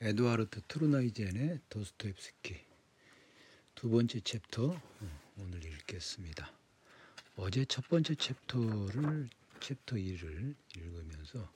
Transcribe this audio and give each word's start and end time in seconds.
에드와르트 0.00 0.60
투르나이젠의 0.68 1.58
도스토옙스키 1.68 2.56
두 3.74 3.90
번째 3.90 4.20
챕터 4.20 4.66
어, 4.70 5.20
오늘 5.38 5.64
읽겠습니다. 5.64 6.52
어제 7.34 7.64
첫 7.64 7.88
번째 7.88 8.14
chapter를 8.14 9.28
chapter 9.58 9.96
2를 9.96 10.54
읽으면서 10.76 11.52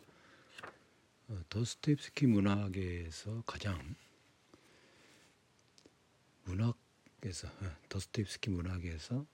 어, 1.28 1.40
도스토옙스키 1.50 2.26
문학에서 2.26 3.44
가장 3.46 3.94
문학에서 6.42 7.46
어, 7.46 7.76
도스토옙스키 7.90 8.50
문학에서 8.50 9.24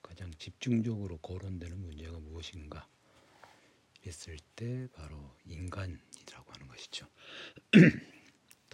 가장 0.00 0.32
집중적으로 0.38 1.18
거론되는 1.18 1.78
문제가 1.78 2.18
무엇인가 2.20 2.88
했을 4.06 4.38
때 4.54 4.88
바로 4.94 5.36
인간이라고 5.44 6.52
하는 6.54 6.68
것이죠. 6.68 7.06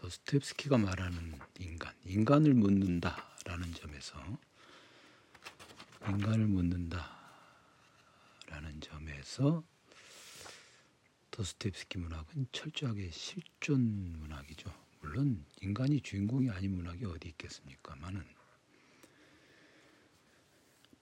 도스토옙스키가 0.03 0.79
말하는 0.79 1.38
인간, 1.61 1.95
인간을 2.05 2.55
묻는다라는 2.55 3.73
점에서 3.73 4.20
인간을 6.09 6.48
묻는다라는 6.48 7.11
점에서 8.80 9.62
도스토옙스키 11.30 11.98
문학은 11.98 12.48
철저하게 12.51 13.12
실존 13.12 14.19
문학이죠. 14.19 14.75
물론 15.01 15.47
인간이 15.61 16.01
주인공이 16.01 16.50
아닌 16.50 16.75
문학이 16.75 17.05
어디 17.05 17.28
있겠습니까만은 17.28 18.25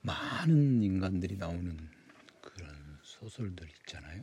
많은 0.02 0.82
인간들이 0.82 1.38
나오는 1.38 1.90
그런 2.42 2.98
소설들 3.02 3.66
있잖아요. 3.80 4.22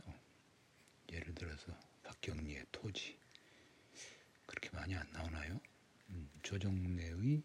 예를 1.10 1.34
들어서 1.34 1.76
박경리의 2.04 2.66
토지 2.70 3.18
그렇게 4.48 4.70
많이 4.70 4.96
안 4.96 5.06
나오나요? 5.12 5.60
음, 6.08 6.28
조정래의 6.42 7.42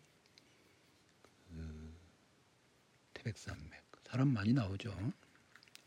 그 1.50 1.94
태백산맥 3.14 3.84
사람 4.06 4.30
많이 4.30 4.54
나오죠. 4.54 4.96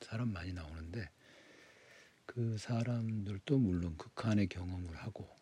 사람 0.00 0.32
많이 0.32 0.52
나오는데 0.52 1.08
그 2.26 2.58
사람들도 2.58 3.58
물론 3.58 3.96
극한의 3.96 4.48
경험을 4.48 4.94
하고 4.96 5.34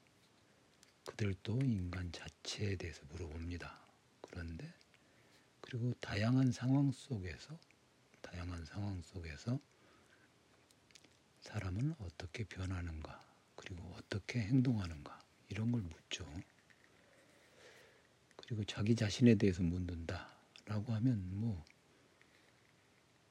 그들도 1.06 1.60
인간 1.62 2.12
자체에 2.12 2.76
대해서 2.76 3.02
물어봅니다. 3.08 3.80
그런데 4.20 4.72
그리고 5.60 5.92
다양한 5.94 6.52
상황 6.52 6.92
속에서 6.92 7.58
다양한 8.22 8.64
상황 8.64 9.02
속에서 9.02 9.58
사람은 11.40 11.96
어떻게 11.98 12.44
변하는가 12.44 13.20
그리고 13.56 13.82
어떻게 13.96 14.40
행동하는가 14.40 15.23
이런 15.48 15.72
걸 15.72 15.82
묻죠. 15.82 16.26
그리고 18.36 18.64
자기 18.64 18.94
자신에 18.94 19.34
대해서 19.36 19.62
묻는다라고 19.62 20.92
하면 20.94 21.40
뭐 21.40 21.64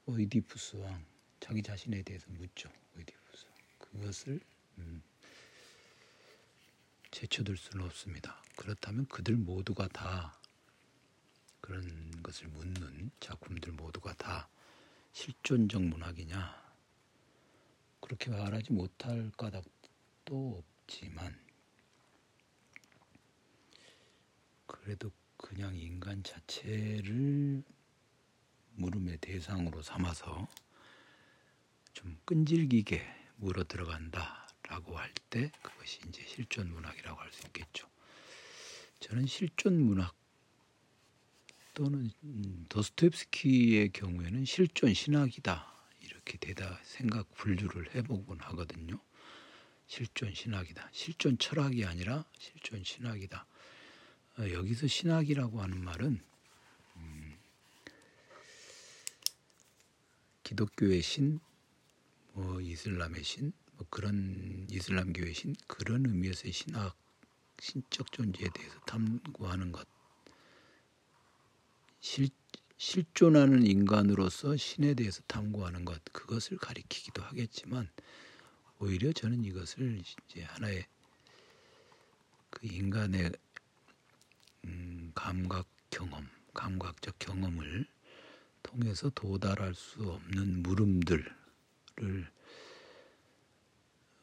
오이디푸스 0.06 0.76
왕 0.76 1.04
자기 1.40 1.62
자신에 1.62 2.02
대해서 2.02 2.26
묻죠. 2.30 2.70
오이디푸스 2.96 3.46
그것을 3.78 4.40
음, 4.78 5.02
제쳐둘 7.10 7.56
수는 7.56 7.86
없습니다. 7.86 8.42
그렇다면 8.56 9.06
그들 9.06 9.36
모두가 9.36 9.88
다 9.88 10.38
그런 11.60 12.22
것을 12.22 12.48
묻는 12.48 13.10
작품들 13.20 13.72
모두가 13.72 14.12
다 14.14 14.48
실존적 15.12 15.82
문학이냐 15.82 16.62
그렇게 18.00 18.30
말하지 18.30 18.72
못할 18.72 19.30
까닭도 19.36 20.62
없지만 20.82 21.43
그래도 24.74 25.12
그냥 25.36 25.76
인간 25.76 26.22
자체를 26.24 27.62
물음의 28.72 29.18
대상으로 29.18 29.82
삼아서 29.82 30.48
좀 31.92 32.18
끈질기게 32.24 33.02
물어 33.36 33.64
들어간다라고 33.64 34.98
할 34.98 35.12
때 35.30 35.50
그것이 35.62 36.00
이제 36.08 36.24
실존 36.26 36.70
문학이라고 36.72 37.20
할 37.20 37.32
수 37.32 37.46
있겠죠. 37.48 37.88
저는 39.00 39.26
실존 39.26 39.80
문학 39.80 40.14
또는 41.74 42.10
음, 42.22 42.66
도스토옙스키의 42.68 43.90
경우에는 43.92 44.44
실존 44.44 44.94
신학이다 44.94 45.72
이렇게 46.00 46.38
대다 46.38 46.80
생각 46.84 47.32
분류를 47.34 47.94
해보곤 47.94 48.40
하거든요. 48.40 49.00
실존 49.86 50.34
신학이다. 50.34 50.88
실존 50.92 51.38
철학이 51.38 51.84
아니라 51.84 52.24
실존 52.38 52.84
신학이다. 52.84 53.46
어, 54.38 54.50
여기서 54.50 54.88
신학이라고 54.88 55.62
하는 55.62 55.84
말은 55.84 56.20
음, 56.96 57.38
기독교의 60.42 61.02
신, 61.02 61.38
뭐 62.32 62.60
이슬람의 62.60 63.22
신, 63.22 63.52
뭐 63.76 63.86
그런 63.90 64.66
이슬람교의 64.70 65.34
신 65.34 65.54
그런 65.68 66.06
의미에서의 66.06 66.52
신학, 66.52 66.96
신적 67.60 68.10
존재에 68.10 68.48
대해서 68.52 68.78
탐구하는 68.80 69.70
것, 69.70 69.86
실 72.00 72.28
실존하는 72.76 73.64
인간으로서 73.64 74.56
신에 74.56 74.94
대해서 74.94 75.22
탐구하는 75.28 75.84
것. 75.84 76.02
그것을 76.12 76.58
가리키기도 76.58 77.22
하겠지만 77.22 77.88
오히려 78.78 79.12
저는 79.12 79.44
이것을 79.44 80.02
이제 80.28 80.42
하나의 80.42 80.84
그 82.50 82.66
인간의 82.66 83.30
음, 84.64 85.12
감각 85.14 85.66
경험, 85.90 86.28
감각적 86.52 87.18
경험을 87.18 87.86
통해서 88.62 89.10
도달할 89.10 89.74
수 89.74 90.02
없는 90.10 90.62
물음들을 90.62 91.24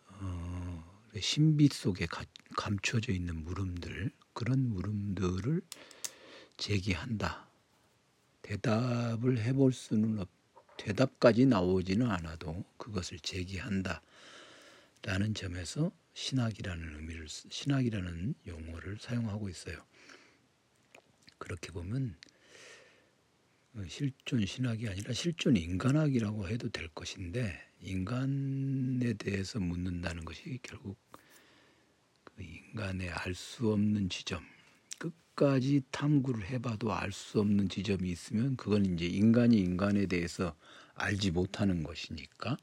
어, 0.07 1.01
신비 1.19 1.69
속에 1.69 2.05
가, 2.05 2.23
감춰져 2.57 3.13
있는 3.13 3.43
물음들 3.43 4.11
그런 4.33 4.69
물음들을 4.69 5.61
제기한다. 6.57 7.47
대답을 8.41 9.39
해볼 9.39 9.73
수는 9.73 10.19
없. 10.19 10.29
대답까지 10.77 11.45
나오지는 11.45 12.09
않아도 12.09 12.63
그것을 12.77 13.19
제기한다. 13.19 14.01
라는 15.03 15.33
점에서 15.33 15.91
신학이라는 16.13 16.95
의미를 16.95 17.27
신학이라는 17.27 18.35
용어를 18.47 18.97
사용하고 18.99 19.49
있어요. 19.49 19.83
그렇게 21.41 21.71
보면 21.71 22.15
어, 23.75 23.83
실존 23.89 24.45
신학이 24.45 24.87
아니라 24.87 25.13
실존 25.13 25.57
인간학이라고 25.57 26.47
해도 26.49 26.69
될 26.69 26.87
것인데 26.89 27.59
인간에 27.81 29.13
대해서 29.13 29.59
묻는다는 29.59 30.23
것이 30.23 30.59
결국 30.61 30.97
그 32.23 32.43
인간의 32.43 33.09
알 33.09 33.33
수 33.33 33.71
없는 33.73 34.09
지점 34.09 34.43
끝까지 34.99 35.81
탐구를 35.91 36.45
해봐도 36.51 36.93
알 36.93 37.11
수 37.11 37.39
없는 37.39 37.69
지점이 37.69 38.09
있으면 38.11 38.55
그건 38.55 38.85
이제 38.85 39.05
인간이 39.07 39.57
인간에 39.57 40.05
대해서 40.05 40.55
알지 40.93 41.31
못하는 41.31 41.81
것이니까 41.83 42.57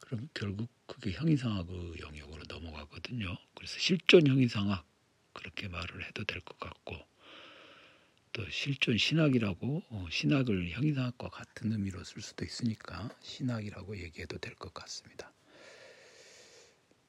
그럼 0.00 0.28
결국 0.34 0.68
그게 0.86 1.12
형이상학의 1.12 2.00
영역으로 2.00 2.42
넘어가거든요. 2.48 3.34
그래서 3.54 3.78
실존 3.78 4.26
형이상학 4.26 4.84
그렇게 5.32 5.68
말을 5.68 6.04
해도 6.06 6.24
될 6.24 6.40
것 6.42 6.58
같고 6.58 6.96
또 8.32 8.48
실존 8.48 8.96
신학이라고 8.96 9.82
어, 9.90 10.06
신학을 10.10 10.70
형이상학과 10.70 11.28
같은 11.30 11.72
의미로 11.72 12.02
쓸 12.04 12.22
수도 12.22 12.44
있으니까 12.44 13.10
신학이라고 13.22 13.98
얘기해도 13.98 14.38
될 14.38 14.54
것 14.54 14.72
같습니다. 14.74 15.32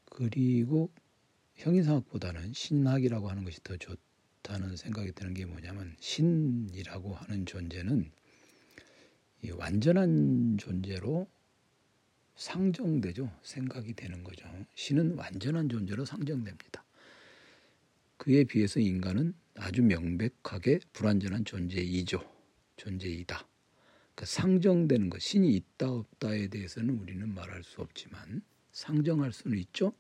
그리고 0.05 0.91
형이상학보다는 1.55 2.53
신학이라고 2.53 3.29
하는 3.29 3.43
것이 3.43 3.63
더 3.63 3.77
좋다는 3.77 4.75
생각이 4.77 5.11
드는 5.13 5.33
게 5.33 5.45
뭐냐면 5.45 5.95
신이라고 5.99 7.13
하는 7.13 7.45
존재는 7.45 8.11
완전한 9.53 10.57
존재로 10.57 11.27
상정되죠. 12.35 13.31
생각이 13.43 13.93
되는 13.93 14.23
거죠. 14.23 14.47
신은 14.75 15.15
완전한 15.15 15.69
존재로 15.69 16.05
상정됩니다. 16.05 16.83
그에 18.17 18.43
비해서 18.43 18.79
인간은 18.79 19.33
아주 19.55 19.83
명백하게 19.83 20.79
불완전한 20.93 21.45
존재이죠. 21.45 22.23
존재이다. 22.77 23.47
그러니까 24.15 24.25
상정되는 24.25 25.09
것, 25.09 25.21
신이 25.21 25.53
있다 25.55 25.89
없다에 25.89 26.47
대해서는 26.47 26.99
우리는 26.99 27.33
말할 27.33 27.63
수 27.63 27.81
없지만 27.81 28.41
상정할 28.71 29.31
수는 29.31 29.57
있죠. 29.59 29.93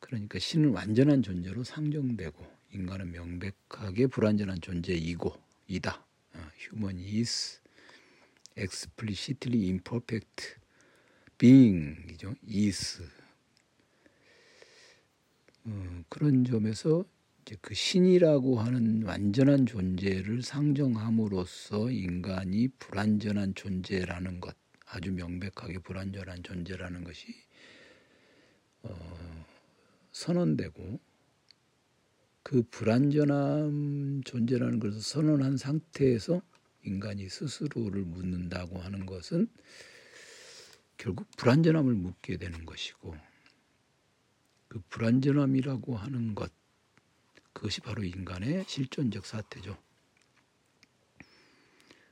그러니까 0.00 0.38
신은 0.38 0.70
완전한 0.70 1.22
존재로 1.22 1.62
상정되고 1.64 2.46
인간은 2.72 3.12
명백하게 3.12 4.06
불완전한 4.06 4.60
존재이고 4.60 5.34
이다. 5.68 6.04
Human 6.58 6.98
is 6.98 7.60
explicitly 8.56 9.66
imperfect 9.68 10.56
being이죠. 11.38 12.34
is 12.48 13.02
어, 15.64 16.04
그런 16.08 16.44
점에서 16.44 17.04
이제 17.50 17.58
그 17.62 17.74
신이라고 17.74 18.60
하는 18.60 19.02
완전한 19.02 19.66
존재를 19.66 20.40
상정함으로써 20.40 21.90
인간이 21.90 22.68
불완전한 22.78 23.56
존재라는 23.56 24.40
것, 24.40 24.56
아주 24.86 25.10
명백하게 25.10 25.80
불완전한 25.80 26.44
존재라는 26.44 27.02
것이 27.02 27.34
어, 28.82 29.46
선언되고 30.12 31.00
그 32.44 32.62
불완전한 32.70 34.22
존재라는 34.24 34.78
것을 34.78 35.00
선언한 35.00 35.56
상태에서 35.56 36.40
인간이 36.84 37.28
스스로를 37.28 38.02
묻는다고 38.02 38.78
하는 38.78 39.06
것은 39.06 39.48
결국 40.96 41.26
불완전함을 41.36 41.94
묻게 41.94 42.36
되는 42.36 42.64
것이고 42.64 43.16
그 44.68 44.80
불완전함이라고 44.88 45.96
하는 45.96 46.36
것 46.36 46.59
그것이 47.52 47.80
바로 47.80 48.02
인간의 48.02 48.64
실존적 48.66 49.26
사태죠. 49.26 49.76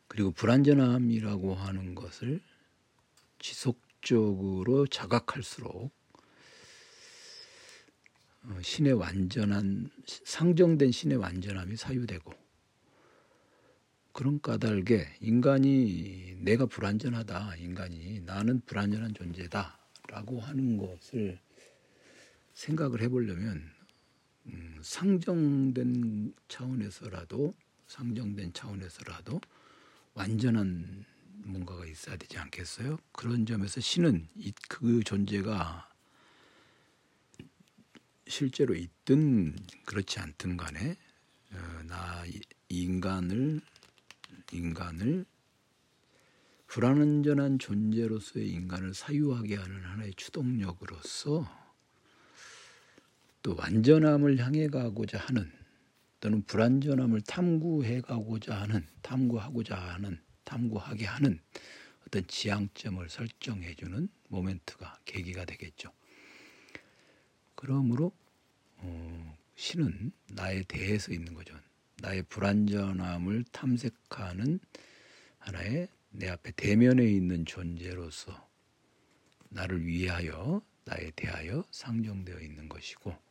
그리고 0.08 0.30
불완전함이라고 0.32 1.54
하는 1.54 1.94
것을 1.94 2.40
지속적으로 3.38 4.86
자각할수록 4.86 5.92
어, 8.44 8.58
신의 8.62 8.94
완전한 8.94 9.90
상정된 10.06 10.90
신의 10.90 11.18
완전함이 11.18 11.76
사유되고 11.76 12.32
그런 14.12 14.40
까닭에 14.40 15.18
인간이 15.20 16.34
내가 16.38 16.66
불완전하다 16.66 17.56
인간이 17.56 18.20
나는 18.22 18.60
불완전한 18.62 19.14
존재다라고 19.14 20.40
하는 20.40 20.78
것을 20.78 21.38
생각을 22.54 23.02
해보려면 23.02 23.77
음, 24.48 24.78
상정된 24.82 26.34
차원에서라도 26.48 27.54
상정된 27.86 28.52
차원에서라도 28.52 29.40
완전한 30.14 31.04
뭔가가 31.44 31.86
있어야 31.86 32.16
되지 32.16 32.38
않겠어요? 32.38 32.98
그런 33.12 33.46
점에서 33.46 33.80
신은 33.80 34.28
그 34.68 35.02
존재가 35.02 35.88
실제로 38.26 38.74
있든 38.74 39.56
그렇지 39.86 40.20
않든 40.20 40.56
간에 40.56 40.96
어, 41.52 41.82
나 41.86 42.24
인간을 42.68 43.60
인간을 44.52 45.24
불완전한 46.66 47.58
존재로서의 47.58 48.48
인간을 48.50 48.92
사유하게 48.92 49.56
하는 49.56 49.82
하나의 49.84 50.12
추동력으로서 50.14 51.67
또 53.48 53.56
완전함을 53.56 54.36
향해 54.40 54.68
가고자 54.68 55.16
하는 55.16 55.50
또는 56.20 56.42
불완전함을 56.42 57.22
탐구해 57.22 58.02
가고자 58.02 58.60
하는 58.60 58.86
탐구하고자 59.00 59.74
하는 59.74 60.20
탐구하게 60.44 61.06
하는 61.06 61.40
어떤 62.06 62.26
지향점을 62.26 63.08
설정해 63.08 63.74
주는 63.74 64.06
모멘트가 64.28 64.98
계기가 65.06 65.46
되겠죠. 65.46 65.90
그러므로 67.54 68.12
어, 68.76 69.38
신은 69.56 70.12
나에 70.26 70.64
대해서 70.64 71.14
있는 71.14 71.32
거죠. 71.32 71.58
나의 72.02 72.24
불완전함을 72.24 73.44
탐색하는 73.50 74.60
하나의 75.38 75.88
내 76.10 76.28
앞에 76.28 76.50
대면에 76.50 77.02
있는 77.06 77.46
존재로서 77.46 78.46
나를 79.48 79.86
위하여 79.86 80.60
나에 80.84 81.12
대하여 81.16 81.64
상정되어 81.70 82.40
있는 82.40 82.68
것이고 82.68 83.27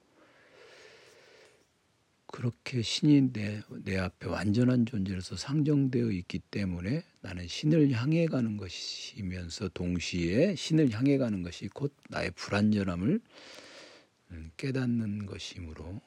그렇게 2.28 2.82
신이 2.82 3.32
내, 3.32 3.62
내 3.84 3.98
앞에 3.98 4.28
완전한 4.28 4.86
존재로서 4.86 5.38
상정되어 5.38 6.12
있기 6.12 6.40
때문에 6.40 7.04
나는 7.22 7.48
신을 7.48 7.92
향해 7.92 8.26
가는 8.28 8.58
것이면서 8.58 9.70
동시에 9.70 10.56
신을 10.56 10.92
향해 10.92 11.18
가는 11.18 11.42
것이 11.42 11.70
곧 11.70 11.96
나의 12.10 12.32
불완전함을 12.32 13.22
음, 14.32 14.52
깨닫는 14.58 15.26
것이므로 15.26 16.02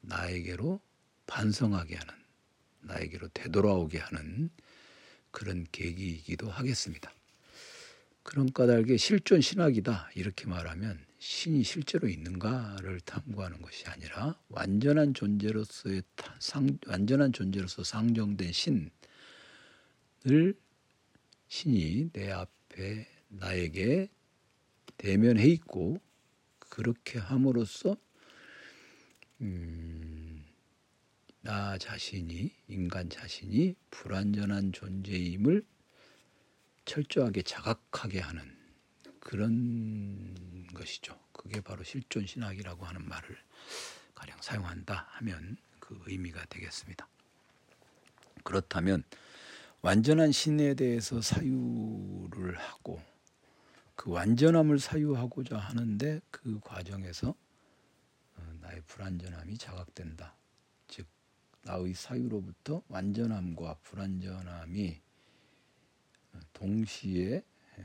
나에게로 0.00 0.80
반성하게 1.26 1.96
하는 1.96 2.14
나에게로 2.80 3.28
되돌아오게 3.34 3.98
하는 3.98 4.48
그런 5.30 5.66
계기이기도 5.70 6.50
하겠습니다. 6.50 7.12
그런 8.22 8.52
까닭에 8.52 8.96
실존 8.96 9.42
신학이다 9.42 10.10
이렇게 10.14 10.46
말하면 10.46 11.09
신이 11.20 11.64
실제로 11.64 12.08
있는가를 12.08 13.00
탐구하는 13.00 13.60
것이 13.60 13.86
아니라 13.86 14.40
완전한 14.48 15.12
존재로서의 15.12 16.02
상, 16.38 16.78
완전한 16.86 17.34
존재로서 17.34 17.84
상정된 17.84 18.50
신을 18.52 18.90
신이 21.46 22.10
내 22.14 22.30
앞에 22.30 23.06
나에게 23.28 24.08
대면해 24.96 25.46
있고 25.48 26.00
그렇게 26.58 27.18
함으로써 27.18 27.98
음, 29.42 30.42
나 31.42 31.76
자신이 31.76 32.50
인간 32.68 33.10
자신이 33.10 33.74
불완전한 33.90 34.72
존재임을 34.72 35.66
철저하게 36.86 37.42
자각하게 37.42 38.20
하는 38.20 38.42
그런 39.20 40.34
것이죠. 40.80 41.18
그게 41.32 41.60
바로 41.60 41.84
실존 41.84 42.26
신학이라고 42.26 42.84
하는 42.84 43.06
말을 43.06 43.36
가령 44.14 44.40
사용한다 44.40 45.08
하면 45.12 45.56
그 45.78 46.02
의미가 46.06 46.46
되겠습니다. 46.46 47.06
그렇다면 48.42 49.04
완전한 49.82 50.32
신에 50.32 50.74
대해서 50.74 51.20
사유를 51.20 52.58
하고 52.58 53.00
그 53.94 54.10
완전함을 54.10 54.78
사유하고자 54.78 55.58
하는데 55.58 56.20
그 56.30 56.58
과정에서 56.60 57.34
어, 58.36 58.52
나의 58.60 58.80
불완전함이 58.86 59.58
자각된다. 59.58 60.34
즉 60.88 61.06
나의 61.62 61.92
사유로부터 61.92 62.82
완전함과 62.88 63.76
불완전함이 63.82 65.00
어, 66.32 66.38
동시에 66.54 67.42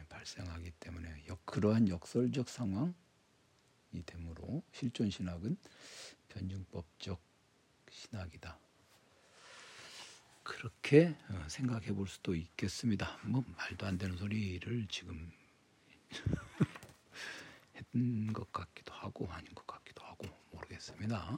발생하기 0.10 0.72
때문에 0.80 1.26
그러한 1.46 1.88
역설적 1.90 2.50
상황이 2.50 2.94
되므로 4.06 4.64
실존 4.72 5.10
신학은 5.10 5.58
변증법적 6.30 7.22
신학이다. 7.90 8.60
그렇게 10.44 11.16
어, 11.30 11.46
생각해 11.48 11.94
볼 11.94 12.08
수도 12.08 12.36
있겠습니다. 12.36 13.18
뭐 13.24 13.44
말도 13.58 13.86
안 13.88 13.98
되는 13.98 14.16
소리를 14.16 14.88
지금 14.90 15.32
했던 17.76 18.32
것 18.32 18.52
같기도 18.52 18.94
하고 18.94 19.28
아닌 19.32 19.54
것 19.56 19.66
같기도 19.66 20.04
하고 20.04 20.28
모르겠습니다. 20.52 21.36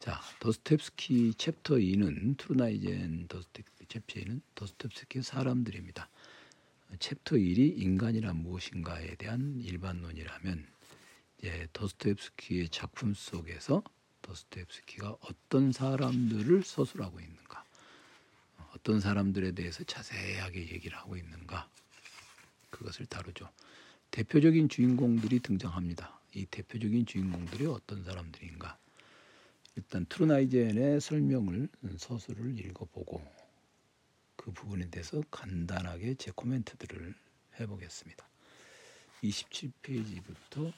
자, 0.00 0.20
도스텝스키 0.40 1.34
챕터 1.34 1.76
2는 1.76 2.36
트루나이젠 2.36 3.28
도스텝스키 3.28 3.86
챕터 3.86 4.20
2는 4.20 4.40
도스토옙스키 4.56 5.22
사람들입니다. 5.22 6.10
챕터 6.98 7.36
1이 7.36 7.80
인간이란 7.80 8.36
무엇인가에 8.36 9.16
대한 9.16 9.60
일반론이라면 9.60 10.66
이제 11.38 11.68
도스토옙스키의 11.72 12.68
작품 12.68 13.14
속에서 13.14 13.82
도스토옙스키가 14.22 15.16
어떤 15.20 15.72
사람들을 15.72 16.62
서술하고 16.62 17.20
있는가, 17.20 17.64
어떤 18.74 19.00
사람들에 19.00 19.52
대해서 19.52 19.82
자세하게 19.84 20.60
얘기를 20.72 20.96
하고 20.96 21.16
있는가, 21.16 21.68
그것을 22.70 23.06
다루죠. 23.06 23.48
대표적인 24.10 24.68
주인공들이 24.68 25.40
등장합니다. 25.40 26.20
이 26.34 26.46
대표적인 26.46 27.06
주인공들이 27.06 27.66
어떤 27.66 28.04
사람들인가? 28.04 28.78
일단 29.76 30.04
트루나이젠의 30.06 31.00
설명을 31.00 31.68
서술을 31.96 32.58
읽어보고 32.58 33.41
그 34.42 34.50
부분에 34.50 34.90
대해서 34.90 35.22
간단하게 35.30 36.16
제 36.16 36.32
코멘트들을 36.32 37.14
해보겠습니다. 37.60 38.26
27페이지부터 39.22 40.72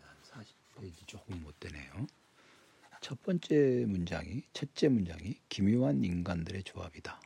한 0.00 0.16
40페이지 0.24 1.06
조금 1.06 1.42
못 1.42 1.60
되네요. 1.60 2.06
첫 3.02 3.22
번째 3.22 3.84
문장이 3.86 4.42
첫째 4.54 4.88
문장이 4.88 5.38
기묘한 5.50 6.02
인간들의 6.02 6.64
조합이다. 6.64 7.20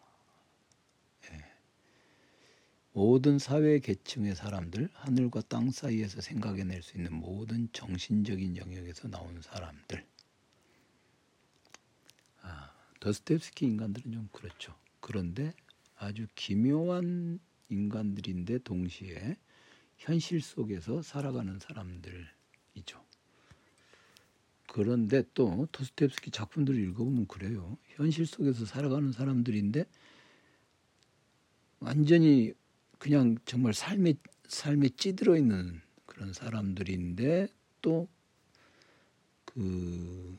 예. 2.95 2.99
모든 2.99 3.39
사회 3.39 3.79
계층의 3.79 4.35
사람들, 4.35 4.89
하늘과 4.93 5.43
땅 5.49 5.71
사이에서 5.71 6.21
생각해낼 6.21 6.83
수 6.83 6.97
있는 6.97 7.15
모든 7.15 7.69
정신적인 7.73 8.57
영역에서 8.57 9.09
나온 9.09 9.41
사람들. 9.41 10.07
아, 12.43 12.73
더스텝스키 13.01 13.67
인간들은 13.67 14.13
좀 14.13 14.29
그렇죠. 14.33 14.75
그런데 15.01 15.53
아주 15.97 16.27
기묘한 16.35 17.39
인간들인데 17.69 18.59
동시에 18.59 19.37
현실 19.99 20.41
속에서 20.41 21.03
살아가는 21.03 21.59
사람들이죠. 21.59 23.05
그런데 24.67 25.25
또 25.35 25.67
도스토옙스키 25.73 26.31
작품들을 26.31 26.81
읽어보면 26.81 27.27
그래요. 27.27 27.77
현실 27.89 28.25
속에서 28.25 28.65
살아가는 28.65 29.11
사람들인데 29.13 29.85
완전히 31.81 32.55
그냥 33.01 33.37
정말 33.45 33.75
삶에 33.75 34.15
삶에 34.47 34.91
찌들어 34.91 35.37
있는 35.37 35.81
그런 36.07 36.33
사람들인데 36.33 37.49
또 37.83 38.07
그 39.53 40.39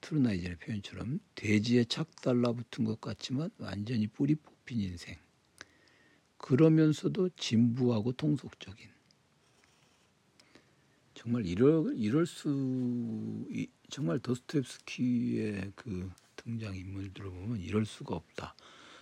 트루나이젠의 0.00 0.56
표현처럼 0.58 1.20
돼지에 1.34 1.84
착 1.84 2.16
달라붙은 2.22 2.84
것 2.84 3.00
같지만 3.00 3.50
완전히 3.58 4.06
뿌리 4.06 4.34
뽑힌 4.34 4.80
인생. 4.80 5.16
그러면서도 6.38 7.28
진부하고 7.36 8.12
통속적인 8.12 8.88
정말 11.12 11.44
이럴 11.44 11.92
이럴 11.98 12.24
수 12.24 13.46
정말 13.90 14.18
도스토옙스키의 14.20 15.72
그 15.76 16.10
등장 16.36 16.74
인물들을 16.74 17.30
보면 17.30 17.60
이럴 17.60 17.84
수가 17.84 18.14
없다. 18.14 18.54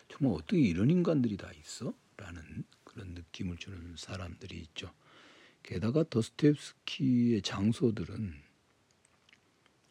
정말 0.08 0.36
어떻게 0.36 0.60
이런 0.60 0.90
인간들이 0.90 1.36
다 1.36 1.48
있어? 1.52 1.94
라는 2.16 2.64
그런 2.98 3.14
느낌을 3.14 3.58
주는 3.58 3.94
사람들이 3.96 4.58
있죠. 4.58 4.92
게다가 5.62 6.02
도스토옙스키의 6.02 7.42
장소들은 7.42 8.34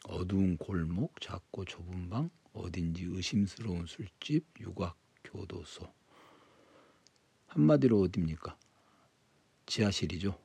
어두운 0.10 0.58
골목, 0.58 1.22
작고 1.22 1.64
좁은 1.64 2.10
방, 2.10 2.30
어딘지 2.52 3.06
의심스러운 3.06 3.86
술집, 3.86 4.46
유곽, 4.60 4.98
교도소. 5.24 5.90
한마디로 7.48 8.02
어디입니까? 8.02 8.58
지하실이죠. 9.68 10.38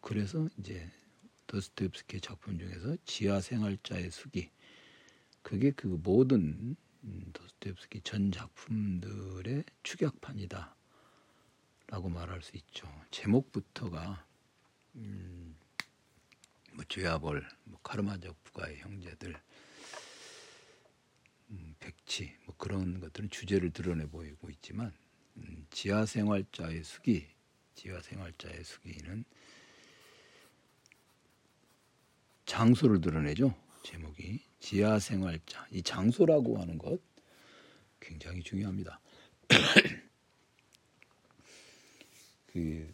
그래서 0.00 0.48
이제 0.58 0.88
도스토옙스키 1.48 2.20
작품 2.20 2.56
중에서 2.56 2.96
지하 3.04 3.40
생활자의 3.40 4.12
수기 4.12 4.48
그게 5.42 5.72
그 5.72 5.88
모든 5.88 6.76
도스토옙스키 7.32 8.02
전 8.02 8.30
작품들의 8.30 9.64
축약판이다. 9.82 10.76
라고 11.90 12.08
말할 12.08 12.40
수 12.40 12.56
있죠. 12.56 12.88
제목부터가 13.10 14.24
음, 14.94 15.56
뭐 16.72 16.84
죄아벌, 16.88 17.46
뭐 17.64 17.80
카르마적 17.82 18.42
부가의 18.44 18.78
형제들, 18.78 19.36
음, 21.50 21.74
백치 21.80 22.32
뭐 22.46 22.54
그런 22.56 23.00
것들은 23.00 23.30
주제를 23.30 23.72
드러내 23.72 24.06
보이고 24.06 24.48
있지만 24.50 24.92
음, 25.36 25.66
지하 25.70 26.06
생활자의 26.06 26.84
수기, 26.84 27.26
지하 27.74 28.00
생활자의 28.00 28.62
수기는 28.62 29.24
장소를 32.46 33.00
드러내죠. 33.00 33.52
제목이 33.82 34.44
지하 34.60 35.00
생활자. 35.00 35.66
이 35.72 35.82
장소라고 35.82 36.60
하는 36.60 36.78
것 36.78 37.00
굉장히 37.98 38.42
중요합니다. 38.44 39.00
그 42.52 42.92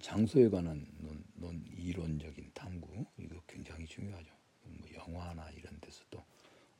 장소에 0.00 0.48
관한 0.48 0.86
논, 0.98 1.24
논 1.34 1.64
이론적인 1.76 2.50
탐구 2.54 3.04
이거 3.18 3.40
굉장히 3.46 3.86
중요하죠. 3.86 4.32
뭐 4.62 4.88
영화나 4.94 5.50
이런 5.50 5.78
데서도 5.80 6.24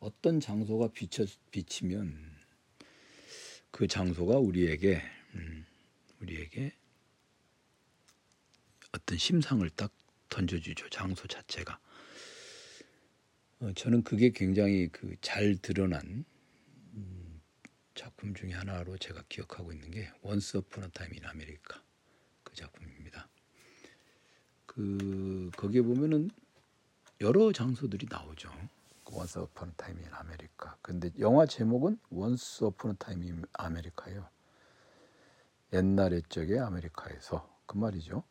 어떤 0.00 0.38
장소가 0.40 0.88
비쳐 0.88 1.25
비치면 1.50 2.37
그 3.71 3.87
장소가 3.87 4.38
우리에게 4.38 5.02
음, 5.35 5.66
우리에게 6.21 6.73
어떤 8.92 9.18
심상을 9.18 9.68
딱 9.71 9.92
던져주죠. 10.28 10.88
장소 10.90 11.26
자체가. 11.26 11.78
어, 13.61 13.73
저는 13.75 14.02
그게 14.04 14.30
굉장히 14.30 14.88
그 14.88 15.16
잘 15.21 15.57
드러난 15.57 16.02
음, 16.07 16.25
작품 17.99 18.33
중에 18.33 18.52
하나로 18.52 18.97
제가 18.97 19.25
기억하고 19.28 19.73
있는 19.73 19.90
게 19.90 20.09
Once 20.23 20.59
Upon 20.59 20.85
a 20.85 20.88
Time 20.90 21.12
in 21.14 21.26
America 21.26 21.83
그 22.45 22.55
작품입니다. 22.55 23.28
그 24.67 25.50
거기에 25.57 25.83
보면은 25.83 26.31
여러 27.21 27.50
장소들이 27.50 28.07
나오죠. 28.09 28.52
Once 29.11 29.40
Upon 29.40 29.71
a 29.71 29.73
Time 29.76 29.99
in 29.99 30.07
America. 30.12 30.78
근데 30.81 31.11
영화 31.19 31.45
제목은 31.45 31.99
Once 32.11 32.66
Upon 32.66 32.92
a 32.92 32.95
Time 33.00 33.25
in 33.25 33.45
America예요. 33.52 34.28
옛날 35.73 36.12
옛적의 36.12 36.61
아메리카에서 36.61 37.52
그 37.67 37.78
말이죠. 37.78 38.23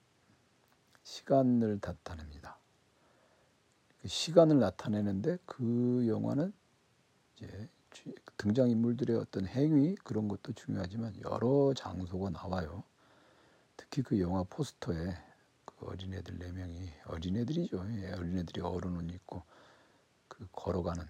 시간을 1.04 1.80
나타냅니다. 1.82 2.58
그 4.02 4.08
시간을 4.08 4.60
나타내는데 4.60 5.40
그 5.46 6.06
영화는 6.08 6.54
이제 7.36 7.70
등장 8.38 8.70
인물들의 8.70 9.18
어떤 9.18 9.48
행위 9.48 9.96
그런 10.04 10.27
것도 10.27 10.54
중요하지만 10.54 11.16
여러 11.22 11.74
장소가 11.75 12.30
나와요. 12.32 12.84
특히 13.77 14.01
그 14.04 14.20
영화 14.22 14.44
포스터에 14.44 15.18
그 15.66 15.86
어린애들 15.88 16.39
네 16.39 16.51
명이 16.51 16.92
어린애들이죠. 17.06 17.86
예, 18.01 18.12
어린애들이 18.13 18.62
어른 18.62 18.98
옷 18.98 19.12
입고 19.12 19.44
그 20.27 20.48
걸어가는 20.51 21.06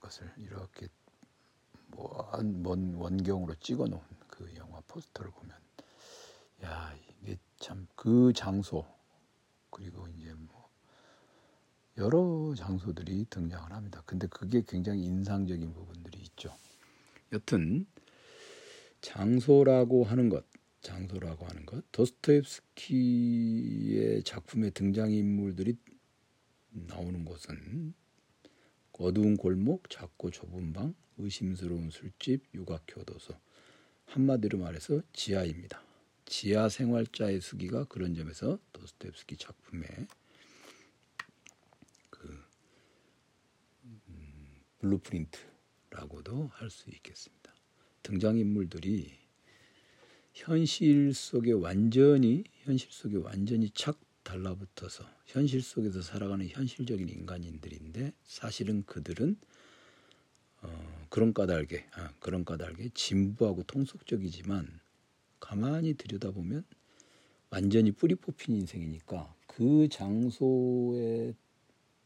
것을 0.00 0.32
이렇게 0.38 0.88
먼 2.42 2.94
원경으로 2.94 3.54
찍어 3.56 3.86
놓은 3.86 4.00
그 4.28 4.52
영화 4.56 4.80
포스터를 4.88 5.30
보면 5.32 5.56
야 6.64 6.94
이게 7.22 7.38
참 7.58 7.86
그 7.96 8.32
장소 8.34 8.84
그리고 9.70 10.08
이제 10.08 10.34
뭐 10.34 10.61
여러 11.98 12.54
장소들이 12.56 13.26
등장을 13.28 13.70
합니다. 13.72 14.02
근데 14.06 14.26
그게 14.26 14.62
굉장히 14.66 15.04
인상적인 15.04 15.72
부분들이 15.72 16.20
있죠. 16.20 16.54
여튼 17.32 17.86
장소라고 19.00 20.04
하는 20.04 20.28
것, 20.28 20.44
장소라고 20.80 21.46
하는 21.46 21.66
것, 21.66 21.84
도스토옙스키의 21.92 22.92
작품의 24.22 24.70
등장 24.72 25.12
인물들이 25.12 25.76
나오는 26.70 27.24
곳은 27.24 27.94
어두운 29.02 29.36
골목, 29.36 29.90
작고 29.90 30.30
좁은 30.30 30.72
방, 30.72 30.94
의심스러운 31.18 31.90
술집, 31.90 32.44
육아교도소. 32.54 33.34
한마디로 34.06 34.58
말해서 34.58 35.02
지하입니다. 35.12 35.82
지하 36.24 36.68
생활자의 36.68 37.40
수기가 37.40 37.84
그런 37.84 38.14
점에서 38.14 38.60
도스토옙스키 38.72 39.36
작품의 39.38 39.88
그 42.10 42.44
음, 43.84 44.62
blueprint라고도 44.82 46.48
할 46.52 46.68
수 46.68 46.90
있겠습니다. 46.90 47.54
등장 48.02 48.36
인물들이 48.36 49.12
현실 50.32 51.14
속에 51.14 51.52
완전히 51.52 52.44
현실 52.64 52.90
속에 52.90 53.16
완전히 53.16 53.70
착 53.70 54.00
달라붙어서 54.24 55.04
현실 55.26 55.62
속에서 55.62 56.02
살아가는 56.02 56.46
현실적인 56.48 57.08
인간인들인데 57.08 58.12
사실은 58.24 58.84
그들은 58.84 59.36
어, 60.62 61.06
그런 61.10 61.32
까닭에 61.32 61.86
아, 61.92 62.12
그런 62.18 62.44
까닭에 62.44 62.90
진부하고 62.94 63.64
통속적이지만 63.64 64.80
가만히 65.38 65.94
들여다보면 65.94 66.64
완전히 67.50 67.92
뿌리 67.92 68.14
뽑힌 68.14 68.54
인생이니까 68.56 69.34
그 69.46 69.88
장소에 69.88 71.34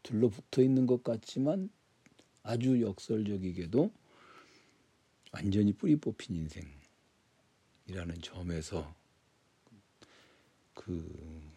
둘러붙어 0.03 0.61
있는 0.61 0.85
것 0.85 1.03
같지만 1.03 1.69
아주 2.47 2.81
역설적이게도 2.81 3.91
완전히 5.33 5.73
뿌리 5.73 5.97
뽑힌 5.97 6.33
인생이라는 7.85 8.21
점에서 8.21 8.95
그 10.73 11.51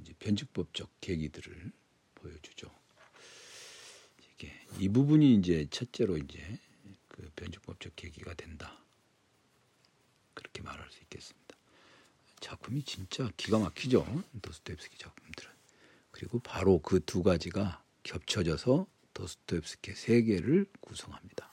이제 0.00 0.12
변칙법적 0.18 0.90
계기들을 1.00 1.72
보여주죠. 2.14 2.70
이게 4.34 4.52
이 4.78 4.90
부분이 4.90 5.34
이제 5.36 5.66
첫째로 5.70 6.18
이제 6.18 6.58
그 7.08 7.30
변칙법적 7.34 7.96
계기가 7.96 8.34
된다. 8.34 8.78
그렇게 10.34 10.60
말할 10.60 10.90
수 10.90 11.00
있겠습니다. 11.04 11.56
작품이 12.40 12.82
진짜 12.82 13.30
기가 13.38 13.58
막히죠. 13.58 14.04
도스토옙스키 14.42 14.98
작품들은. 14.98 15.50
그리고 16.10 16.38
바로 16.40 16.80
그 16.80 17.00
두 17.00 17.22
가지가 17.22 17.82
겹쳐져서 18.02 18.86
도스토옙스키의 19.18 19.96
세계를 19.96 20.66
구성합니다. 20.80 21.50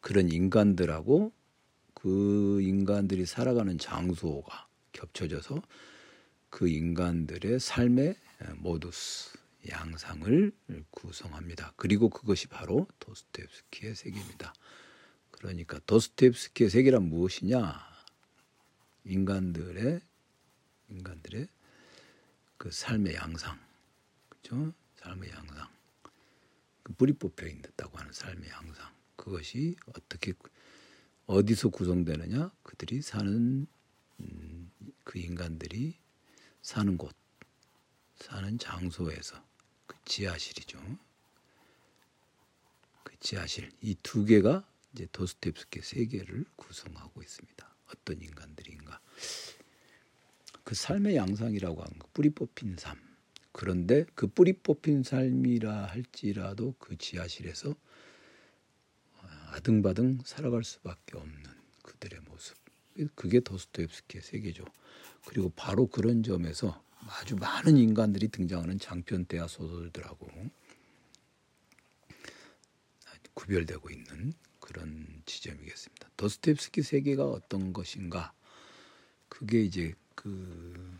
그런 0.00 0.30
인간들하고 0.30 1.32
그 1.94 2.60
인간들이 2.62 3.26
살아가는 3.26 3.78
장소가 3.78 4.66
겹쳐져서 4.92 5.62
그 6.48 6.68
인간들의 6.68 7.60
삶의 7.60 8.16
모두스 8.56 9.38
양상을 9.70 10.52
구성합니다. 10.90 11.74
그리고 11.76 12.08
그것이 12.08 12.48
바로 12.48 12.88
도스토옙스키의 12.98 13.94
세계입니다. 13.94 14.52
그러니까 15.30 15.78
도스토옙스키의 15.86 16.70
세계란 16.70 17.04
무엇이냐? 17.04 17.88
인간들의 19.04 20.00
인간들의 20.88 21.48
그 22.56 22.70
삶의 22.70 23.14
양상, 23.14 23.58
그죠? 24.28 24.72
삶의 24.96 25.30
양상, 25.30 25.68
그 26.90 26.94
뿌리 26.94 27.12
뽑혀 27.12 27.46
있다고 27.46 27.98
하는 27.98 28.12
삶의 28.12 28.50
양상, 28.50 28.92
그것이 29.14 29.76
어떻게 29.86 30.32
어디서 31.26 31.68
구성되느냐? 31.68 32.50
그들이 32.64 33.00
사는 33.00 33.66
음, 34.18 34.72
그 35.04 35.20
인간들이 35.20 35.96
사는 36.62 36.96
곳, 36.96 37.14
사는 38.16 38.58
장소에서 38.58 39.40
그 39.86 39.96
지하실이죠. 40.04 40.80
그 43.04 43.16
지하실 43.20 43.70
이 43.82 43.94
두 44.02 44.24
개가 44.24 44.66
이제 44.92 45.06
도스토옙스키 45.12 45.82
세계를 45.82 46.44
구성하고 46.56 47.22
있습니다. 47.22 47.74
어떤 47.94 48.20
인간들인가? 48.20 49.00
그 50.64 50.74
삶의 50.74 51.14
양상이라고 51.14 51.82
하는 51.82 51.98
거, 52.00 52.08
뿌리 52.12 52.30
뽑힌 52.30 52.76
삶. 52.76 52.98
그런데 53.52 54.04
그 54.14 54.26
뿌리 54.26 54.52
뽑힌 54.52 55.02
삶이라 55.02 55.86
할지라도 55.86 56.74
그 56.78 56.96
지하실에서 56.96 57.74
아등바등 59.52 60.20
살아갈 60.24 60.62
수밖에 60.64 61.16
없는 61.16 61.42
그들의 61.82 62.20
모습. 62.28 62.56
그게 63.14 63.40
도스토옙스키의 63.40 64.22
세계죠. 64.22 64.64
그리고 65.26 65.50
바로 65.50 65.86
그런 65.86 66.22
점에서 66.22 66.82
아주 67.00 67.36
많은 67.36 67.76
인간들이 67.76 68.28
등장하는 68.28 68.78
장편 68.78 69.24
대하 69.26 69.46
소설들하고 69.46 70.28
구별되고 73.34 73.90
있는 73.90 74.32
그런 74.58 75.22
지점이겠습니다. 75.24 76.10
도스토옙스키 76.16 76.82
세계가 76.82 77.24
어떤 77.24 77.72
것인가? 77.72 78.32
그게 79.28 79.62
이제 79.62 79.94
그 80.14 80.98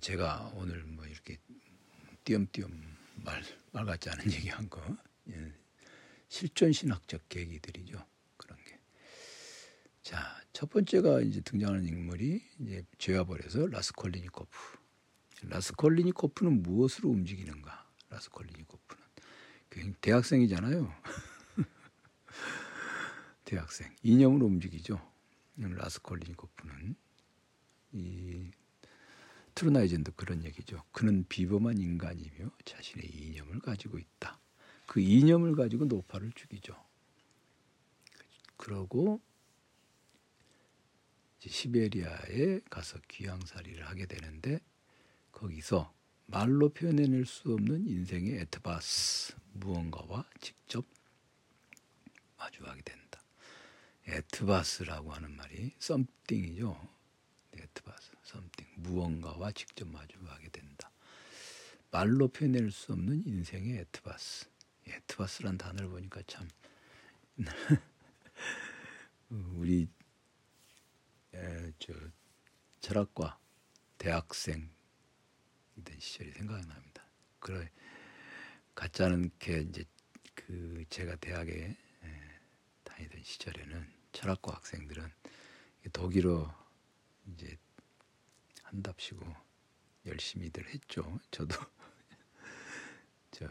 제가 0.00 0.52
오늘 0.54 0.82
뭐 0.84 1.06
이렇게 1.06 1.38
띄엄띄엄 2.24 2.70
말, 3.24 3.42
말 3.72 3.84
같지 3.84 4.10
않은 4.10 4.24
얘기한 4.32 4.68
거 4.68 4.80
예. 5.30 5.52
실존 6.28 6.72
신학적 6.72 7.28
계기들이죠. 7.28 8.04
그런 8.36 8.58
게. 8.64 8.78
자, 10.02 10.42
첫 10.52 10.68
번째가 10.70 11.22
이제 11.22 11.40
등장하는 11.40 11.86
인물이 11.86 12.42
이제 12.60 12.84
죄와 12.98 13.24
벌에서 13.24 13.66
라스콜리니코프. 13.66 14.78
라스콜리니코프는 15.42 16.62
무엇으로 16.62 17.08
움직이는가? 17.08 17.90
라스콜리니코프는 18.10 19.04
대학생이잖아요. 20.00 20.94
대학생 23.44 23.94
이념으로 24.02 24.46
움직이죠. 24.46 25.00
라스콜리니코프는 25.56 26.94
이 27.92 28.50
트루나이젠도 29.58 30.12
그런 30.12 30.44
얘기죠. 30.44 30.84
그는 30.92 31.24
비범한 31.28 31.78
인간이며 31.78 32.52
자신의 32.64 33.10
이념을 33.10 33.58
가지고 33.58 33.98
있다. 33.98 34.38
그 34.86 35.00
이념을 35.00 35.56
가지고 35.56 35.86
노파를 35.86 36.30
죽이죠. 36.36 36.80
그러고 38.56 39.20
시베리아에 41.40 42.60
가서 42.70 43.00
귀양살이를 43.08 43.84
하게 43.88 44.06
되는데 44.06 44.60
거기서 45.32 45.92
말로 46.26 46.68
표현해낼 46.68 47.26
수 47.26 47.52
없는 47.52 47.88
인생의 47.88 48.38
etwas 48.42 49.34
무언가와 49.54 50.24
직접 50.40 50.86
마주하게 52.36 52.82
된다. 52.82 53.20
etwas라고 54.06 55.12
하는 55.12 55.34
말이 55.34 55.72
something이죠. 55.80 56.88
etwas, 57.54 58.17
something 58.28 58.66
무언가와 58.76 59.52
직접 59.52 59.88
마주하게 59.88 60.50
된다. 60.50 60.90
말로 61.90 62.28
표현할 62.28 62.70
수 62.70 62.92
없는 62.92 63.26
인생의 63.26 63.78
etwas. 63.78 64.50
etwas란 64.86 65.56
단어를 65.56 65.88
보니까 65.88 66.22
참 66.26 66.48
우리 69.30 69.88
에, 71.34 71.72
저 71.78 71.94
철학과 72.80 73.38
대학생 73.96 74.70
이던 75.76 75.98
시절이 75.98 76.32
생각납니다. 76.32 77.04
그래 77.38 77.70
같지 78.74 79.02
않게 79.02 79.60
이제 79.60 79.84
그 80.34 80.84
제가 80.90 81.16
대학에 81.16 81.76
다니던 82.84 83.22
시절에는 83.22 83.90
철학과 84.12 84.54
학생들은 84.54 85.10
독일어 85.92 86.54
이제 87.32 87.56
한답시고 88.70 89.24
열심히들 90.06 90.66
했죠. 90.68 91.20
저도 91.30 91.56
저 93.30 93.46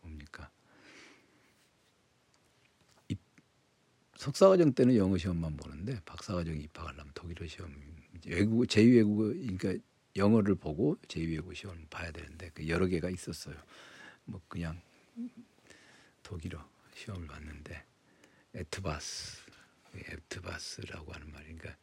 뭡니까 0.00 0.50
석사과정 4.16 4.72
때는 4.72 4.96
영어 4.96 5.16
시험만 5.18 5.56
보는데 5.56 6.00
박사과정 6.04 6.56
입학하려면 6.56 7.12
독일어 7.14 7.46
시험 7.46 7.72
외국어 8.26 8.64
제2 8.64 8.96
외국어 8.96 9.24
그러니까 9.24 9.74
영어를 10.16 10.54
보고 10.54 10.96
제2 11.08 11.30
외국어 11.32 11.54
시험을 11.54 11.86
봐야 11.90 12.10
되는데 12.10 12.50
그 12.54 12.66
여러 12.66 12.86
개가 12.86 13.10
있었어요. 13.10 13.54
뭐 14.24 14.40
그냥 14.48 14.80
독일어 16.22 16.66
시험을 16.94 17.26
봤는데 17.26 17.84
etwas 18.54 19.42
etwas라고 19.94 21.12
하는 21.12 21.30
말인가 21.30 21.76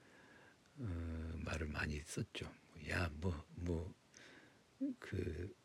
그러니까, 0.76 0.94
어, 0.94 1.40
말을 1.46 1.68
많이 1.68 2.02
썼죠. 2.06 2.52
야 2.90 3.10
뭐 3.22 3.34
뭐 3.66 3.94
그 5.00 5.56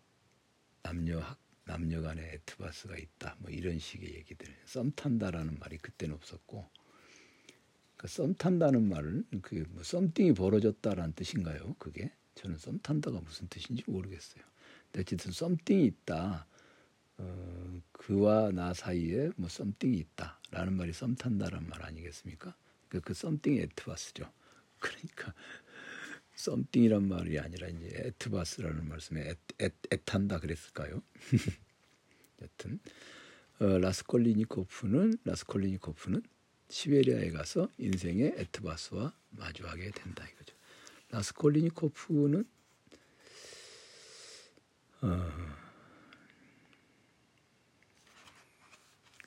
남녀 0.82 1.18
학 1.18 1.38
남녀 1.64 2.00
간의 2.00 2.24
에트바스가 2.34 2.96
있다. 2.96 3.36
뭐 3.40 3.50
이런 3.50 3.78
식의 3.78 4.14
얘기들. 4.14 4.48
썸 4.64 4.90
탄다라는 4.92 5.58
말이 5.58 5.76
그때는 5.76 6.14
없었고, 6.14 6.66
그러니까 7.96 8.08
썸 8.08 8.34
탄다는 8.34 8.88
말은 8.88 9.26
그뭐 9.42 9.82
썸띵이 9.82 10.32
벌어졌다라는 10.32 11.12
뜻인가요? 11.14 11.74
그게 11.78 12.10
저는 12.36 12.56
썸 12.56 12.78
탄다가 12.80 13.20
무슨 13.20 13.48
뜻인지 13.48 13.84
모르겠어요. 13.86 14.42
근데 14.84 15.00
어쨌든 15.00 15.32
썸띵이 15.32 15.84
있다. 15.84 16.46
어, 17.18 17.80
그와 17.92 18.50
나 18.52 18.72
사이에 18.72 19.30
뭐 19.36 19.50
썸띵이 19.50 19.98
있다라는 19.98 20.72
말이 20.74 20.92
썸 20.94 21.16
탄다라는 21.16 21.68
말 21.68 21.82
아니겠습니까? 21.84 22.56
그러니까 22.88 23.06
그 23.06 23.12
썸띵이 23.12 23.58
에트바스죠. 23.58 24.32
그러니까 24.78 25.34
썸띵이란 26.38 27.08
말이 27.08 27.36
아니라 27.40 27.66
이제 27.66 27.90
에트바스라는 27.94 28.88
말씀에 28.88 29.34
애, 29.60 29.70
애, 29.92 29.96
탄다 30.04 30.38
그랬을까요? 30.38 31.02
여튼 32.40 32.78
어, 33.58 33.78
라스콜리니코프는 33.78 35.18
라스콜리니코프는 35.24 36.22
시베리아에 36.68 37.30
가서 37.30 37.68
인생의 37.78 38.34
에트바스와 38.36 39.12
마주하게 39.30 39.90
된다 39.90 40.24
이거죠. 40.28 40.54
라스콜리니코프는 41.10 42.44
어, 45.00 45.32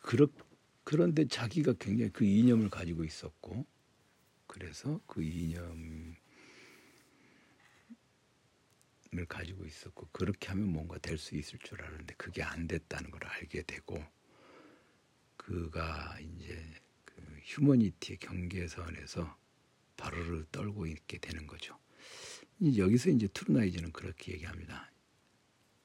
그렇, 0.01 0.29
그런데 0.85 1.27
자기가 1.27 1.73
굉장히 1.73 2.09
그 2.13 2.23
이념을 2.23 2.69
가지고 2.69 3.03
있었고 3.03 3.65
그래서 4.47 5.01
그 5.07 5.21
이념 5.21 6.15
을 9.17 9.25
가지고 9.25 9.65
있었고 9.65 10.07
그렇게 10.13 10.47
하면 10.49 10.69
뭔가 10.71 10.97
될 10.99 11.17
수 11.17 11.35
있을 11.35 11.59
줄 11.59 11.81
알았는데 11.81 12.15
그게 12.15 12.43
안 12.43 12.65
됐다는 12.67 13.11
걸 13.11 13.25
알게 13.25 13.63
되고 13.63 14.01
그가 15.35 16.17
이제 16.21 16.73
그 17.03 17.21
휴머니티의 17.43 18.19
경계선에서 18.19 19.37
바로를 19.97 20.45
떨고 20.51 20.87
있게 20.87 21.17
되는 21.17 21.45
거죠. 21.45 21.77
여기서 22.77 23.09
이제 23.09 23.27
트루나이즈는 23.27 23.91
그렇게 23.91 24.31
얘기합니다. 24.33 24.89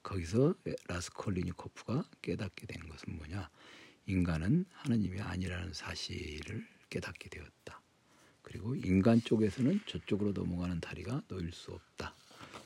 거기서 0.05 0.55
라스콜리니코프가 0.87 2.09
깨닫게 2.23 2.67
되는 2.67 2.89
것은 2.89 3.17
뭐냐? 3.17 3.51
인간은 4.07 4.67
하나님이 4.71 5.21
아니라는 5.21 5.73
사실을 5.73 6.65
깨닫게 6.91 7.29
되었다. 7.29 7.83
그리고 8.43 8.77
인간 8.77 9.21
쪽에서는 9.21 9.81
저쪽으로 9.87 10.31
넘어가는 10.31 10.81
다리가 10.81 11.23
놓일 11.27 11.51
수 11.53 11.73
없다. 11.73 12.15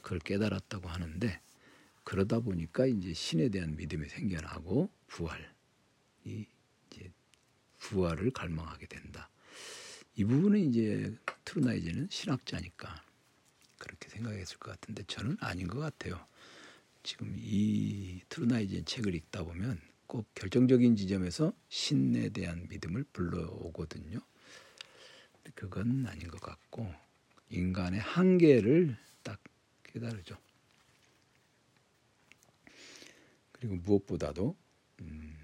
그걸 0.02 0.18
깨달았다고 0.20 0.88
하는데 0.88 1.40
그러다 2.04 2.40
보니까 2.40 2.86
이제 2.86 3.12
신에 3.12 3.48
대한 3.48 3.76
믿음이 3.76 4.08
생겨나고 4.08 4.90
부활이 5.06 5.44
이제 6.24 7.10
부활을 7.78 8.30
갈망하게 8.30 8.86
된다. 8.86 9.30
이 10.16 10.24
부분은 10.24 10.58
이제 10.58 11.14
트루나이제는 11.44 12.08
신학자니까 12.10 13.02
그렇게 13.78 14.08
생각했을 14.08 14.58
것 14.58 14.72
같은데 14.72 15.04
저는 15.06 15.36
아닌 15.40 15.68
것 15.68 15.78
같아요. 15.78 16.24
지금 17.02 17.34
이 17.36 18.20
트루나이제 18.28 18.82
책을 18.84 19.14
읽다 19.14 19.44
보면 19.44 19.80
꼭 20.06 20.26
결정적인 20.34 20.96
지점에서 20.96 21.52
신에 21.68 22.30
대한 22.30 22.66
믿음을 22.68 23.04
불러오거든요. 23.12 24.18
그건 25.54 26.06
아닌 26.06 26.28
것 26.28 26.40
같고 26.40 26.92
인간의 27.48 28.00
한계를 28.00 28.96
딱 29.22 29.40
깨달으죠. 29.92 30.36
그리고 33.52 33.76
무엇보다도 33.76 34.56
음, 35.02 35.36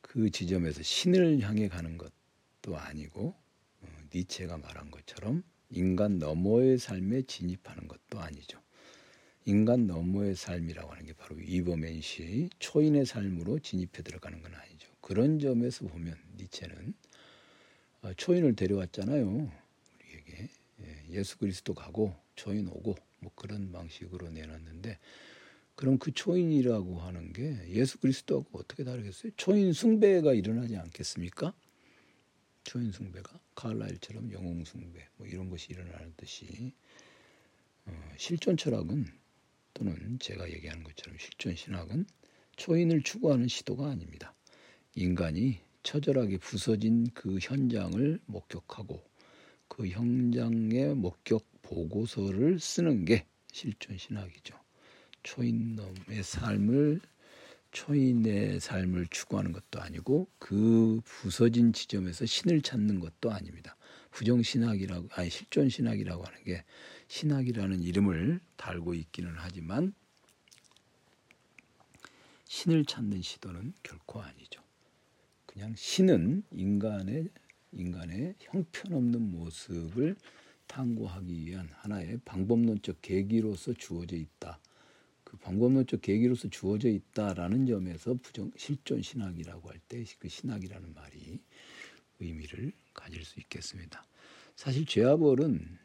그 0.00 0.30
지점에서 0.30 0.82
신을 0.82 1.40
향해 1.40 1.68
가는 1.68 1.96
것도 1.96 2.76
아니고 2.76 3.34
어, 3.80 3.86
니체가 4.14 4.58
말한 4.58 4.90
것처럼 4.90 5.42
인간 5.70 6.18
너머의 6.18 6.78
삶에 6.78 7.22
진입하는 7.22 7.88
것도 7.88 8.20
아니죠. 8.20 8.60
인간 9.46 9.86
너머의 9.86 10.34
삶이라고 10.34 10.90
하는 10.90 11.06
게 11.06 11.12
바로 11.12 11.38
이버맨시 11.38 12.50
초인의 12.58 13.06
삶으로 13.06 13.58
진입해 13.60 14.02
들어가는 14.02 14.42
건 14.42 14.54
아니죠. 14.54 14.90
그런 15.00 15.38
점에서 15.38 15.86
보면 15.86 16.16
니체는 16.36 16.94
어, 18.02 18.12
초인을 18.14 18.56
데려왔잖아요. 18.56 19.26
우리에게 19.26 20.48
예, 20.80 21.04
예수 21.10 21.38
그리스도 21.38 21.74
가고 21.74 22.14
초인 22.36 22.68
오고 22.68 22.94
뭐 23.20 23.32
그런 23.34 23.72
방식으로 23.72 24.30
내놨는데 24.30 24.98
그럼 25.74 25.98
그 25.98 26.12
초인이라고 26.12 27.00
하는 27.00 27.32
게 27.32 27.56
예수 27.68 27.98
그리스도하고 27.98 28.58
어떻게 28.58 28.84
다르겠어요? 28.84 29.32
초인 29.36 29.72
숭배가 29.72 30.32
일어나지 30.32 30.76
않겠습니까? 30.76 31.52
초인 32.64 32.92
숭배가 32.92 33.38
카라일처럼 33.54 34.32
영웅 34.32 34.64
숭배 34.64 35.06
뭐 35.16 35.26
이런 35.26 35.50
것이 35.50 35.68
일어나는 35.70 36.14
듯이 36.16 36.72
어, 37.84 38.12
실존 38.16 38.56
철학은 38.56 39.06
또는 39.74 40.18
제가 40.18 40.50
얘기하는 40.50 40.82
것처럼 40.82 41.18
실존 41.18 41.54
신학은 41.54 42.06
초인을 42.56 43.02
추구하는 43.02 43.46
시도가 43.46 43.90
아닙니다. 43.90 44.34
인간이 44.94 45.60
처절하게 45.82 46.38
부서진 46.38 47.06
그 47.12 47.38
현장을 47.40 48.18
목격하고 48.26 49.04
그 49.76 49.86
현장의 49.88 50.94
목격 50.94 51.44
보고서를 51.60 52.58
쓰는 52.58 53.04
게 53.04 53.26
실존 53.52 53.98
신학이죠. 53.98 54.58
초인놈의 55.22 56.22
삶을 56.22 57.02
초인의 57.72 58.60
삶을 58.60 59.08
추구하는 59.08 59.52
것도 59.52 59.82
아니고 59.82 60.28
그 60.38 61.02
부서진 61.04 61.74
지점에서 61.74 62.24
신을 62.24 62.62
찾는 62.62 63.00
것도 63.00 63.30
아닙니다. 63.30 63.76
부정 64.10 64.42
신학이라고 64.42 65.08
아니 65.12 65.28
실존 65.28 65.68
신학이라고 65.68 66.24
하는 66.24 66.44
게 66.44 66.64
신학이라는 67.08 67.82
이름을 67.82 68.40
달고 68.56 68.94
있기는 68.94 69.34
하지만 69.36 69.92
신을 72.46 72.86
찾는 72.86 73.20
시도는 73.20 73.74
결코 73.82 74.22
아니죠. 74.22 74.62
그냥 75.44 75.74
신은 75.76 76.44
인간의 76.52 77.28
인간의 77.72 78.34
형편없는 78.40 79.20
모습을 79.32 80.16
탐구하기 80.66 81.46
위한 81.46 81.68
하나의 81.72 82.20
방법론적 82.24 83.02
계기로서 83.02 83.74
주어져 83.74 84.16
있다. 84.16 84.60
그 85.24 85.36
방법론적 85.38 86.02
계기로서 86.02 86.48
주어져 86.48 86.88
있다라는 86.88 87.66
점에서 87.66 88.14
부정 88.22 88.50
실존 88.56 89.02
신학이라고 89.02 89.68
할 89.70 89.80
때 89.88 90.04
그 90.18 90.28
신학이라는 90.28 90.94
말이 90.94 91.40
의미를 92.20 92.72
가질 92.94 93.24
수 93.24 93.40
있겠습니다. 93.40 94.04
사실 94.56 94.86
죄아벌은 94.86 95.78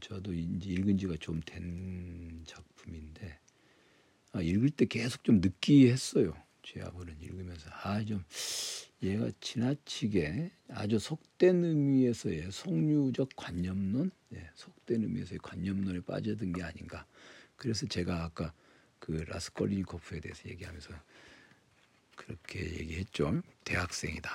저도 0.00 0.32
이제 0.34 0.70
읽은 0.70 0.98
지가 0.98 1.16
좀 1.20 1.40
된 1.42 2.42
작품인데 2.46 3.38
아, 4.32 4.42
읽을 4.42 4.70
때 4.70 4.86
계속 4.86 5.24
좀 5.24 5.40
느끼했어요. 5.40 6.34
죄아벌은 6.64 7.20
읽으면서 7.20 7.70
아 7.70 8.04
좀 8.04 8.24
얘가 9.04 9.30
지나치게 9.40 10.50
아주 10.70 10.98
속된 10.98 11.62
의미에서의 11.62 12.50
속류적 12.50 13.30
관념론, 13.36 14.10
예, 14.32 14.50
속된 14.54 15.02
의미에서의 15.02 15.40
관념론에 15.42 16.00
빠져든 16.00 16.52
게 16.54 16.62
아닌가. 16.62 17.06
그래서 17.56 17.86
제가 17.86 18.24
아까 18.24 18.54
그 18.98 19.12
라스콜리니코프에 19.28 20.20
대해서 20.20 20.48
얘기하면서 20.48 20.94
그렇게 22.16 22.60
얘기했죠. 22.60 23.42
대학생이다. 23.64 24.30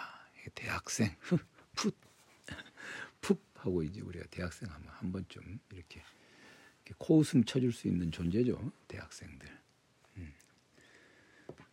대학생, 0.54 1.16
풋, 1.74 1.96
풋 3.22 3.42
하고 3.56 3.82
이제 3.82 4.02
우리가 4.02 4.26
대학생 4.30 4.70
하면 4.70 4.88
한 4.88 5.12
번쯤 5.12 5.60
이렇게 5.72 6.04
코웃음 6.98 7.44
쳐줄 7.44 7.72
수 7.72 7.88
있는 7.88 8.12
존재죠. 8.12 8.72
대학생들. 8.88 9.59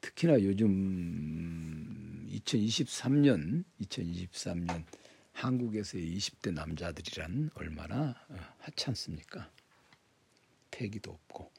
음. 0.06 0.10
특히나 0.10 0.40
요즘 0.42 2.28
2023년, 2.30 3.64
2023년 3.80 4.84
한국에서의 5.32 6.16
20대 6.16 6.52
남자들이란 6.52 7.50
얼마나 7.54 8.14
어, 8.28 8.36
하찮습니까? 8.58 9.50
패기도 10.70 11.10
없고. 11.10 11.50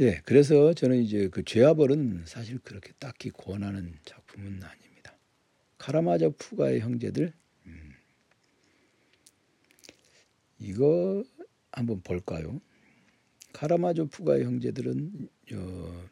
예, 0.00 0.20
그래서 0.24 0.74
저는 0.74 1.02
이제 1.02 1.28
그 1.28 1.42
죄와벌은 1.42 2.24
사실 2.26 2.58
그렇게 2.58 2.92
딱히 2.98 3.30
권하는 3.30 3.98
작품은 4.04 4.62
아닙니다. 4.62 5.16
카라마조프가의 5.78 6.80
형제들, 6.80 7.32
음, 7.66 7.92
이거 10.58 11.24
한번 11.70 12.02
볼까요? 12.02 12.60
카라마조프가의 13.52 14.44
형제들은 14.44 15.28
어, 15.54 16.08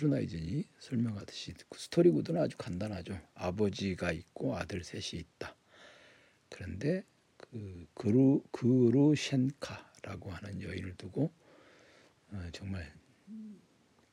투르나이젠이 0.00 0.64
설명하듯이 0.78 1.52
그 1.68 1.78
스토리 1.78 2.10
구도는 2.10 2.40
아주 2.40 2.56
간단하죠. 2.56 3.20
아버지가 3.34 4.12
있고 4.12 4.56
아들 4.56 4.82
셋이 4.82 5.20
있다. 5.20 5.54
그런데 6.48 7.04
그 7.36 7.86
그루 7.92 8.42
그루셴카라고 8.50 10.30
하는 10.30 10.62
여인을 10.62 10.96
두고 10.96 11.30
어, 12.32 12.48
정말 12.52 12.90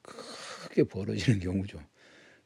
크게 0.01 0.83
벌어지는 0.83 1.39
경우죠. 1.39 1.81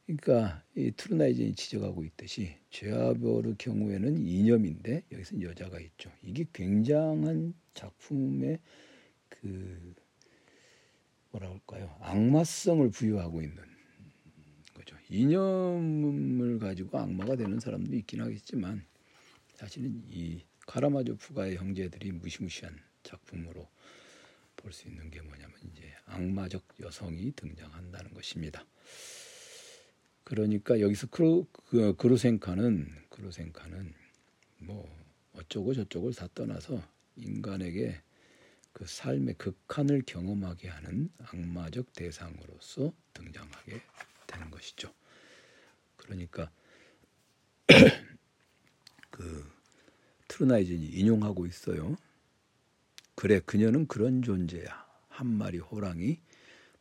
그러니까 0.06 0.62
이 0.76 0.92
트루나이젠이 0.92 1.54
지적하고 1.54 2.04
있듯이 2.04 2.56
죄아벌의 2.70 3.56
경우에는 3.58 4.18
이념인데 4.18 5.02
여기서 5.10 5.40
여자가 5.42 5.80
있죠. 5.80 6.12
이게 6.22 6.44
굉장한 6.52 7.54
작품의 7.74 8.60
그 9.28 9.94
뭐라 11.32 11.48
할까요? 11.50 11.96
악마성을 12.00 12.90
부여하고 12.90 13.42
있는 13.42 13.56
거죠. 14.74 14.96
이념을 15.08 16.58
가지고 16.58 16.98
악마가 16.98 17.36
되는 17.36 17.58
사람도 17.58 17.94
있긴 17.96 18.20
하겠지만 18.20 18.84
사실은 19.54 20.02
이 20.10 20.44
카라마조프가의 20.66 21.56
형제들이 21.56 22.12
무시무시한 22.12 22.78
작품으로 23.02 23.68
볼 24.56 24.72
수 24.72 24.86
있는 24.88 25.10
게 25.10 25.20
뭐냐면 25.20 25.52
이제 25.72 25.92
악마적 26.06 26.62
여성이 26.80 27.32
등장한다는 27.34 28.14
것입니다. 28.14 28.64
그러니까 30.22 30.80
여기서 30.80 31.08
크루, 31.08 31.46
그, 31.52 31.96
그루센카는 31.96 32.88
그루센카는 33.08 33.92
뭐 34.58 34.88
어쩌고 35.32 35.74
저쩌고를 35.74 36.14
다 36.14 36.28
떠나서 36.34 36.80
인간에게 37.16 38.00
그 38.72 38.86
삶의 38.86 39.34
극한을 39.34 40.02
경험하게 40.06 40.68
하는 40.68 41.10
악마적 41.18 41.92
대상으로서 41.92 42.92
등장하게 43.12 43.82
되는 44.26 44.50
것이죠. 44.50 44.92
그러니까 45.96 46.50
그 49.10 49.50
트루나이즌이 50.28 50.86
인용하고 50.86 51.46
있어요. 51.46 51.96
그래 53.14 53.40
그녀는 53.40 53.86
그런 53.86 54.22
존재야. 54.22 54.82
한 55.08 55.26
마리 55.26 55.58
호랑이 55.58 56.18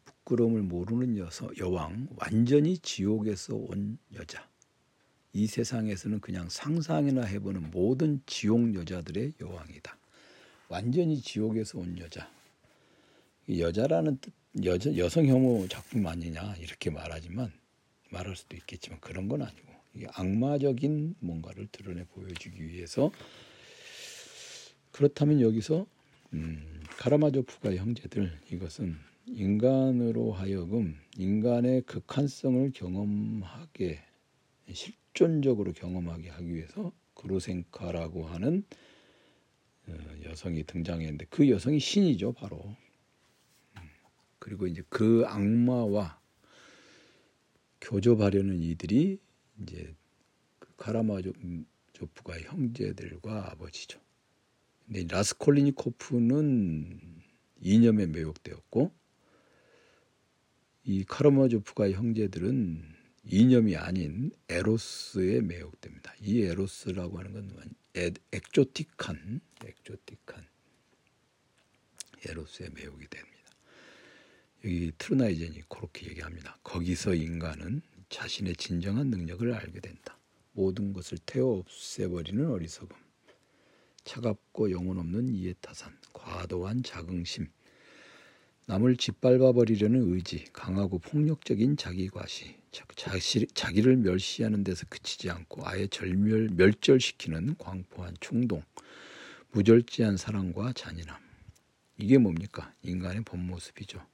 부끄러움을 0.06 0.62
모르는 0.64 1.18
여서, 1.18 1.50
여왕 1.58 2.08
완전히 2.16 2.78
지옥에서 2.78 3.56
온 3.56 3.98
여자. 4.14 4.50
이 5.34 5.48
세상에서는 5.48 6.22
그냥 6.22 6.50
상상이나 6.50 7.24
해보는 7.24 7.72
모든 7.72 8.22
지옥 8.26 8.74
여자들의 8.74 9.34
여왕이다. 9.40 10.01
완전히 10.72 11.20
지옥에서 11.20 11.80
온 11.80 11.98
여자. 12.00 12.32
여자라는 13.50 14.20
뜻, 14.22 14.32
여자, 14.64 14.96
여성 14.96 15.28
혐오 15.28 15.68
작품 15.68 16.08
아니냐 16.08 16.56
이렇게 16.62 16.90
말하지만 16.90 17.52
말할 18.10 18.38
수도 18.38 18.56
있겠지만 18.56 19.02
그런 19.02 19.28
건 19.28 19.42
아니고 19.42 19.68
이게 19.94 20.08
악마적인 20.14 21.16
뭔가를 21.20 21.68
드러내 21.74 22.06
보여주기 22.06 22.66
위해서 22.66 23.12
그렇다면 24.94 25.42
여기서 25.42 25.86
음, 26.32 26.84
카라마조프가 26.98 27.76
형제들 27.76 28.40
이것은 28.50 28.96
인간으로 29.26 30.32
하여금 30.32 30.98
인간의 31.18 31.82
극한성을 31.82 32.72
경험하게 32.74 34.00
실존적으로 34.72 35.74
경험하게 35.74 36.30
하기 36.30 36.54
위해서 36.54 36.94
그로생카라고 37.16 38.28
하는 38.28 38.64
어, 38.70 38.91
여성이 40.24 40.64
등장했는데 40.64 41.26
그 41.30 41.50
여성이 41.50 41.80
신이죠 41.80 42.34
바로 42.34 42.76
음, 43.78 43.82
그리고 44.40 44.68
이제 44.68 44.84
그 44.90 45.24
악마와 45.28 46.20
교접하려는 47.82 48.62
이들이 48.62 49.20
이제 49.62 49.94
그 50.60 50.74
카라마조프가 50.78 52.40
형제들과 52.42 53.52
아버지죠. 53.52 54.00
근데 54.86 55.06
라스콜리니코프는 55.10 57.00
이념에 57.62 58.08
매혹되었고 58.08 58.92
이 60.84 61.04
카라마조프가 61.06 61.92
형제들은 61.92 62.84
이념이 63.24 63.76
아닌 63.76 64.32
에로스에 64.50 65.42
매혹됩니다. 65.42 66.14
이 66.22 66.42
에로스라고 66.42 67.20
하는 67.20 67.34
건 67.34 67.74
액조틱한 67.96 69.42
액조틱한 69.66 70.48
에로스에 72.26 72.70
매혹이 72.70 73.08
됩니다. 73.08 73.32
여기 74.64 74.92
트루나이젠이 74.98 75.64
그렇게 75.68 76.08
얘기합니다. 76.08 76.58
거기서 76.64 77.16
인간은 77.16 77.82
자신의 78.10 78.56
진정한 78.58 79.08
능력을 79.08 79.52
알게 79.52 79.80
된다. 79.80 80.18
모든 80.54 80.94
것을 80.94 81.18
태워 81.26 81.60
없애버리는 81.60 82.46
어리석음, 82.46 82.96
차갑고 84.04 84.72
영혼 84.72 85.00
없는 85.00 85.30
이해타산, 85.30 85.98
과도한 86.14 86.84
자긍심, 86.84 87.48
남을 88.66 88.98
짓밟아 88.98 89.54
버리려는 89.54 90.14
의지, 90.14 90.46
강하고 90.54 91.00
폭력적인 91.00 91.78
자기과시, 91.78 92.61
자기를 92.72 93.98
멸시하는 93.98 94.64
데서 94.64 94.86
그치지 94.90 95.30
않고 95.30 95.68
아예 95.68 95.88
절멸 95.88 96.50
멸절시키는 96.56 97.56
광포한 97.58 98.16
충동, 98.20 98.64
무절제한 99.52 100.18
사랑과 100.18 100.72
잔인함. 100.74 101.18
이게 101.98 102.18
뭡니까? 102.18 102.74
인간의 102.84 103.24
본 103.24 103.46
모습이죠. 103.46 104.06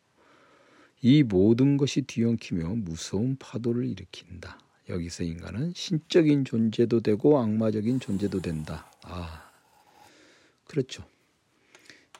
이 1.01 1.23
모든 1.23 1.77
것이 1.77 2.01
뒤엉키며 2.01 2.69
무서운 2.75 3.37
파도를 3.37 3.85
일으킨다. 3.85 4.59
여기서 4.89 5.23
인간은 5.23 5.73
신적인 5.75 6.45
존재도 6.45 7.01
되고 7.01 7.39
악마적인 7.39 7.99
존재도 7.99 8.41
된다. 8.41 8.91
아, 9.03 9.51
그렇죠. 10.65 11.05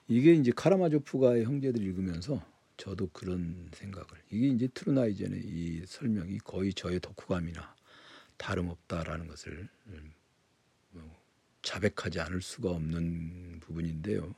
이게 0.08 0.34
이제 0.34 0.52
카라마조프가의 0.56 1.46
형제들 1.46 1.82
읽으면서 1.82 2.42
저도 2.78 3.10
그런 3.12 3.70
생각을 3.74 4.08
이게 4.32 4.48
이제 4.48 4.68
트루나이젠의 4.74 5.42
이 5.44 5.84
설명이 5.86 6.38
거의 6.40 6.74
저의 6.74 7.00
독후감이나 7.00 7.76
다름없다라는 8.38 9.28
것을 9.28 9.68
뭐 10.92 11.22
자백하지 11.64 12.20
않을 12.20 12.42
수가 12.42 12.72
없는 12.72 13.60
부분인데요. 13.62 14.34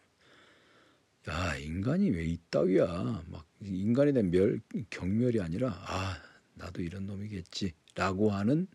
야 1.28 1.56
인간이 1.58 2.10
왜 2.12 2.26
이따위야 2.26 3.24
막 3.28 3.46
인간에 3.62 4.14
대한 4.14 4.32
멸 4.32 4.62
경멸이 4.90 5.42
아니라 5.42 5.72
아 5.86 6.22
나도 6.54 6.82
이런 6.82 7.06
놈이겠지라고 7.08 8.32
하는 8.32 8.68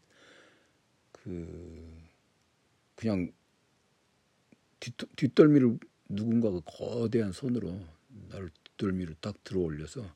그 1.10 2.04
그냥 2.96 3.32
뒷, 4.78 4.94
뒷덜미를 5.16 5.78
누군가가 6.10 6.60
거대한 6.60 7.32
손으로 7.32 7.80
나를 8.28 8.50
뒷덜미를 8.76 9.16
딱 9.20 9.42
들어 9.44 9.60
올려서 9.60 10.14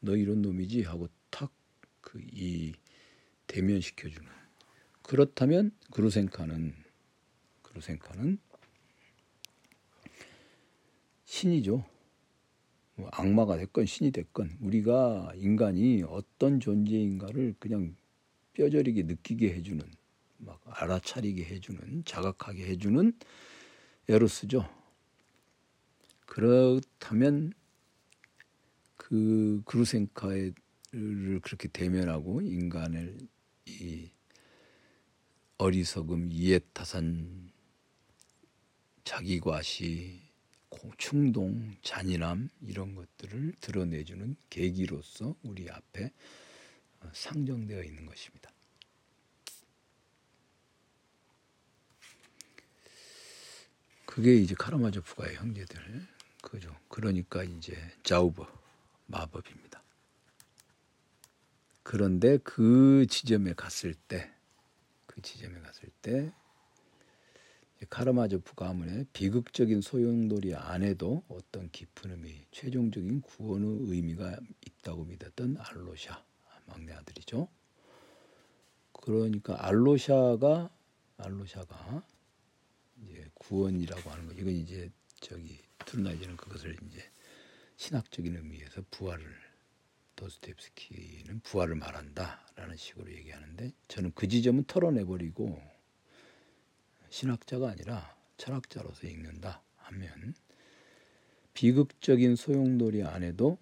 너 0.00 0.16
이런 0.16 0.42
놈이지 0.42 0.82
하고 0.82 1.08
탁 1.30 1.52
그 2.04 2.20
이 2.32 2.72
대면시켜 3.46 4.08
주는 4.08 4.28
그렇다면 5.02 5.72
그루센카는 5.90 6.74
그루센카는 7.62 8.38
신이죠. 11.24 11.84
뭐 12.96 13.08
악마가 13.12 13.56
됐건 13.56 13.86
신이 13.86 14.12
됐건 14.12 14.58
우리가 14.60 15.32
인간이 15.36 16.04
어떤 16.06 16.60
존재인가를 16.60 17.56
그냥 17.58 17.96
뼈저리게 18.52 19.02
느끼게 19.02 19.52
해주는 19.54 19.84
막 20.38 20.60
알아차리게 20.64 21.44
해주는 21.44 22.04
자각하게 22.04 22.66
해주는 22.66 23.12
에로스죠. 24.08 24.68
그렇다면 26.26 27.52
그 29.14 29.62
그루센카를 29.64 30.54
그렇게 31.40 31.68
대면하고 31.68 32.42
인간을 32.42 33.16
이 33.66 34.10
어리석음, 35.56 36.32
이해타산, 36.32 37.52
자기과시, 39.04 40.20
충동, 40.98 41.76
잔인함 41.82 42.48
이런 42.60 42.96
것들을 42.96 43.54
드러내주는 43.60 44.34
계기로서 44.50 45.36
우리 45.44 45.70
앞에 45.70 46.10
상정되어 47.12 47.84
있는 47.84 48.06
것입니다. 48.06 48.52
그게 54.06 54.34
이제 54.34 54.56
카라마조프가의 54.58 55.36
형제들 55.36 56.04
그죠. 56.42 56.76
그러니까 56.88 57.44
이제 57.44 57.76
자우버 58.02 58.63
마법입니다. 59.06 59.82
그런데 61.82 62.38
그 62.38 63.06
지점에 63.08 63.52
갔을 63.52 63.94
때, 63.94 64.32
그 65.06 65.20
지점에 65.20 65.60
갔을 65.60 65.90
때 66.02 66.32
카르마조프 67.90 68.54
가문의 68.54 69.06
비극적인 69.12 69.80
소용돌이 69.80 70.54
안에도 70.54 71.22
어떤 71.28 71.70
깊은 71.70 72.12
의미, 72.12 72.46
최종적인 72.50 73.20
구원의 73.20 73.90
의미가 73.90 74.38
있다고 74.66 75.04
믿었던 75.04 75.58
알로샤 75.58 76.24
막내 76.66 76.92
아들이죠. 76.92 77.48
그러니까 78.92 79.66
알로샤가 79.66 80.70
알로샤가 81.18 82.02
이제 83.02 83.28
구원이라고 83.34 84.10
하는 84.10 84.26
거 84.26 84.32
이건 84.32 84.54
이제 84.54 84.90
저기 85.20 85.58
트루나이제는 85.84 86.36
그것을 86.36 86.76
이제 86.86 87.02
신학적인 87.76 88.36
의미에서 88.36 88.84
부활을 88.90 89.24
도스토옙스키는 90.16 91.40
부활을 91.40 91.74
말한다라는 91.74 92.76
식으로 92.76 93.12
얘기하는데 93.12 93.72
저는 93.88 94.12
그 94.14 94.28
지점은 94.28 94.64
털어내버리고 94.64 95.60
신학자가 97.10 97.70
아니라 97.70 98.16
철학자로서 98.36 99.06
읽는다 99.06 99.62
하면 99.76 100.34
비극적인 101.52 102.36
소용돌이 102.36 103.04
안에도 103.04 103.58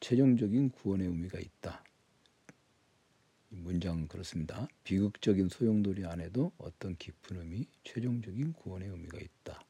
최종적인 0.00 0.70
구원의 0.70 1.08
의미가 1.08 1.38
있다. 1.38 1.84
문장은 3.50 4.08
그렇습니다. 4.08 4.68
비극적인 4.84 5.48
소용돌이 5.48 6.06
안에도 6.06 6.52
어떤 6.58 6.96
깊은 6.96 7.38
의미, 7.38 7.66
최종적인 7.84 8.52
구원의 8.52 8.88
의미가 8.88 9.18
있다. 9.18 9.64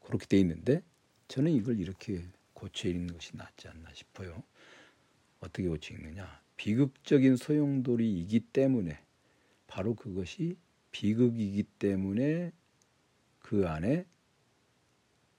그렇게 0.00 0.26
돼 0.26 0.38
있는데 0.40 0.82
저는 1.28 1.52
이걸 1.52 1.80
이렇게 1.80 2.24
고쳐 2.56 2.88
읽는 2.88 3.12
것이 3.12 3.36
낫지 3.36 3.68
않나 3.68 3.92
싶어요. 3.92 4.42
어떻게 5.40 5.68
고쳐 5.68 5.92
읽느냐? 5.94 6.42
비극적인 6.56 7.36
소용돌이이기 7.36 8.40
때문에 8.40 8.98
바로 9.66 9.94
그것이 9.94 10.56
비극이기 10.90 11.64
때문에 11.78 12.52
그 13.40 13.68
안에 13.68 14.06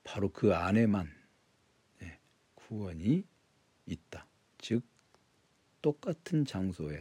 바로 0.03 0.29
그 0.29 0.53
안에만 0.53 1.11
예, 2.03 2.19
구원이 2.53 3.25
있다. 3.87 4.27
즉 4.59 4.83
똑같은 5.81 6.45
장소에 6.45 6.99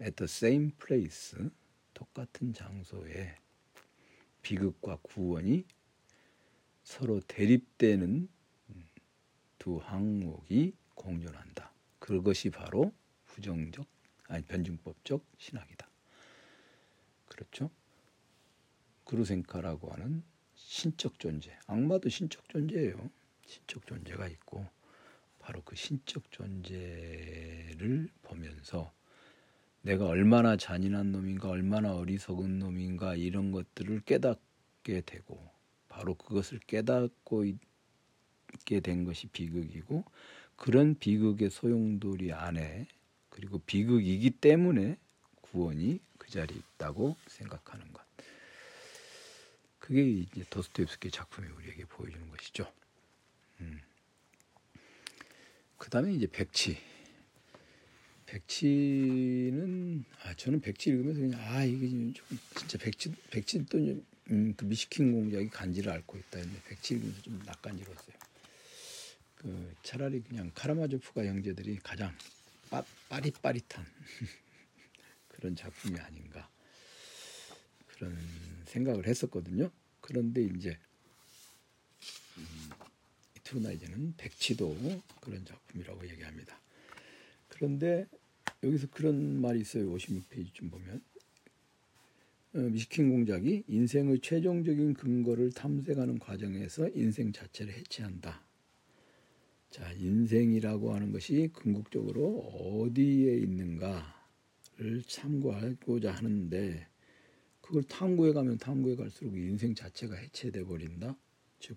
at 0.00 0.14
the 0.14 0.24
same 0.24 0.70
place 0.70 1.36
똑같은 1.94 2.52
장소에 2.52 3.36
비극과 4.42 4.98
구원이 5.02 5.64
서로 6.84 7.20
대립되는 7.26 8.28
두 9.64 9.78
항목이 9.78 10.74
공존한다. 10.94 11.72
그것이 11.98 12.50
바로 12.50 12.92
부정적 13.24 13.86
아니 14.28 14.44
변증법적 14.44 15.24
신학이다. 15.38 15.88
그렇죠? 17.24 17.70
그루센카라고 19.04 19.90
하는 19.90 20.22
신적 20.54 21.18
존재, 21.18 21.58
악마도 21.66 22.10
신적 22.10 22.46
존재예요. 22.50 23.08
신적 23.46 23.86
존재가 23.86 24.28
있고 24.28 24.66
바로 25.38 25.62
그 25.62 25.76
신적 25.76 26.30
존재를 26.30 28.10
보면서 28.20 28.92
내가 29.80 30.04
얼마나 30.04 30.58
잔인한 30.58 31.10
놈인가, 31.10 31.48
얼마나 31.48 31.94
어리석은 31.94 32.58
놈인가 32.58 33.14
이런 33.14 33.50
것들을 33.50 34.00
깨닫게 34.00 35.00
되고 35.06 35.42
바로 35.88 36.14
그것을 36.16 36.58
깨닫고 36.58 37.46
있게 38.54 38.80
된 38.80 39.04
것이 39.04 39.26
비극이고 39.28 40.04
그런 40.56 40.96
비극의 40.98 41.50
소용돌이 41.50 42.32
안에 42.32 42.86
그리고 43.28 43.58
비극이기 43.58 44.30
때문에 44.30 44.96
구원이 45.40 46.00
그 46.18 46.30
자리에 46.30 46.56
있다고 46.56 47.16
생각하는 47.26 47.92
것. 47.92 48.02
그게 49.78 50.08
이제 50.08 50.44
도스토옙스키 50.48 51.10
작품이 51.10 51.46
우리에게 51.48 51.84
보여주는 51.84 52.30
것이죠. 52.30 52.72
음. 53.60 53.80
그 55.76 55.90
다음에 55.90 56.14
이제 56.14 56.26
백치. 56.26 56.78
백치는 58.26 60.04
아 60.22 60.34
저는 60.34 60.60
백치 60.60 60.90
읽으면서 60.90 61.20
그냥 61.20 61.40
아 61.40 61.64
이게 61.64 61.86
좀 62.14 62.38
진짜 62.56 62.78
백치 62.78 63.12
백치 63.30 63.66
또 63.66 63.78
음, 64.30 64.54
그 64.56 64.64
미시킨 64.64 65.12
공작이 65.12 65.50
간지를 65.50 65.92
앓고 65.92 66.16
있다 66.16 66.38
했는데 66.38 66.60
백치 66.66 66.94
읽으면서 66.94 67.22
좀 67.22 67.42
낯간지러웠어요. 67.44 68.16
그 69.44 69.74
차라리 69.82 70.22
그냥 70.22 70.50
카라마조프가 70.54 71.26
형제들이 71.26 71.76
가장 71.82 72.16
빠, 72.70 72.82
빠릿빠릿한 73.10 73.84
그런 75.28 75.54
작품이 75.54 75.98
아닌가 76.00 76.48
그런 77.88 78.18
생각을 78.64 79.06
했었거든요. 79.06 79.70
그런데 80.00 80.42
이제 80.42 80.78
음, 82.38 82.70
트루나이제는 83.42 84.14
백치도 84.16 85.02
그런 85.20 85.44
작품이라고 85.44 86.08
얘기합니다. 86.08 86.58
그런데 87.50 88.06
여기서 88.62 88.86
그런 88.90 89.42
말이 89.42 89.60
있어요. 89.60 89.94
56페이지쯤 89.94 90.70
보면 90.70 91.02
어, 92.54 92.58
미시킨 92.60 93.10
공작이 93.10 93.64
인생의 93.68 94.20
최종적인 94.20 94.94
근거를 94.94 95.52
탐색하는 95.52 96.18
과정에서 96.18 96.88
인생 96.94 97.30
자체를 97.30 97.74
해체한다. 97.74 98.42
자, 99.74 99.90
인생이라고 99.94 100.94
하는 100.94 101.10
것이 101.10 101.50
궁극적으로 101.52 102.38
어디에 102.38 103.38
있는가를 103.38 105.02
참고하고자 105.04 106.12
하는데 106.12 106.86
그걸 107.60 107.82
탐구해 107.82 108.32
가면 108.32 108.58
탐구해 108.58 108.94
갈수록 108.94 109.36
인생 109.36 109.74
자체가 109.74 110.14
해체돼 110.14 110.62
버린다. 110.62 111.18
즉 111.58 111.76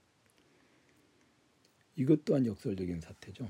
이것 1.95 2.23
또한 2.23 2.45
역설적인 2.45 3.01
사태죠. 3.01 3.49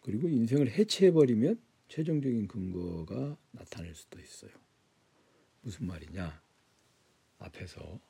그리고 0.00 0.28
인생을 0.28 0.68
해체해 0.68 1.12
버리면 1.12 1.62
최종적인 1.86 2.48
근거가 2.48 3.38
나타날 3.52 3.94
수도 3.94 4.18
있어요. 4.18 4.50
무슨 5.60 5.86
말이냐? 5.86 6.42
앞에서 7.38 8.00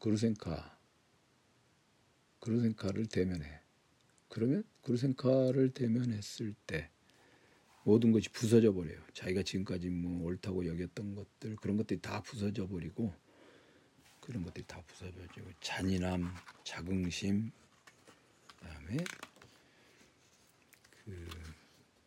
그루센카 0.00 0.78
그루센카를 2.40 3.06
대면해. 3.06 3.65
그러면 4.28 4.64
그루센카를 4.82 5.70
대면했을 5.70 6.54
때 6.66 6.90
모든 7.84 8.10
것이 8.10 8.28
부서져 8.30 8.72
버려요. 8.72 9.00
자기가 9.14 9.42
지금까지 9.42 9.88
뭐 9.90 10.26
옳다고 10.26 10.66
여겼던 10.66 11.14
것들 11.14 11.56
그런 11.56 11.76
것들이 11.76 12.00
다 12.00 12.20
부서져 12.20 12.66
버리고 12.66 13.14
그런 14.20 14.42
것들이 14.42 14.66
다 14.66 14.82
부서져지고 14.86 15.50
잔인함, 15.60 16.34
자긍심, 16.64 17.52
그다음에 18.58 18.96
그 21.04 21.28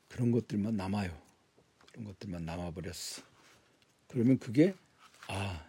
그런 0.09 0.31
것들만 0.31 0.75
남아요. 0.75 1.17
그런 1.87 2.05
것들만 2.05 2.43
남아 2.43 2.71
버렸어. 2.71 3.23
그러면 4.09 4.37
그게 4.37 4.75
아 5.29 5.65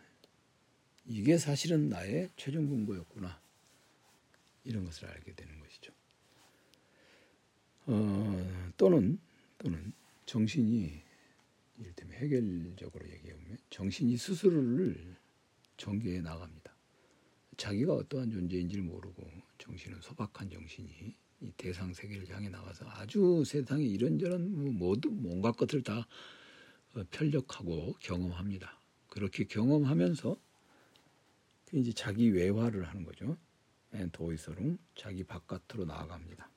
이게 1.07 1.39
사실은 1.39 1.89
나의 1.89 2.31
최종 2.37 2.69
근거였구나 2.69 3.41
이런 4.65 4.85
것을 4.85 5.07
알게 5.07 5.35
되는 5.35 5.61
것이죠. 5.61 5.93
어, 7.93 8.73
또는 8.77 9.19
또는 9.59 9.93
정신이 10.25 11.03
이를테면 11.79 12.17
해결적으로 12.19 13.11
얘기하면 13.11 13.59
정신이 13.69 14.17
스스로를 14.17 15.17
전개해 15.77 16.21
나갑니다. 16.21 16.73
자기가 17.57 17.95
어떠한 17.95 18.31
존재인지를 18.31 18.85
모르고 18.85 19.29
정신은 19.59 20.01
소박한 20.03 20.51
정신이 20.51 21.17
이 21.41 21.53
대상 21.57 21.93
세계를 21.93 22.29
향해 22.29 22.49
나가서 22.49 22.89
아주 22.89 23.43
세상에 23.45 23.85
이런저런 23.85 24.53
뭐 24.53 24.73
모두 24.73 25.11
뭔가 25.11 25.51
것을 25.51 25.83
다 25.83 26.07
어, 26.95 27.03
편력하고 27.11 27.95
경험합니다. 27.99 28.79
그렇게 29.09 29.45
경험하면서 29.45 30.41
그 31.65 31.77
이제 31.77 31.93
자기 31.93 32.31
외화를 32.31 32.89
하는 32.89 33.05
거죠. 33.05 33.37
도이서롱 34.13 34.79
자기 34.95 35.25
바깥으로 35.25 35.85
나아갑니다. 35.87 36.50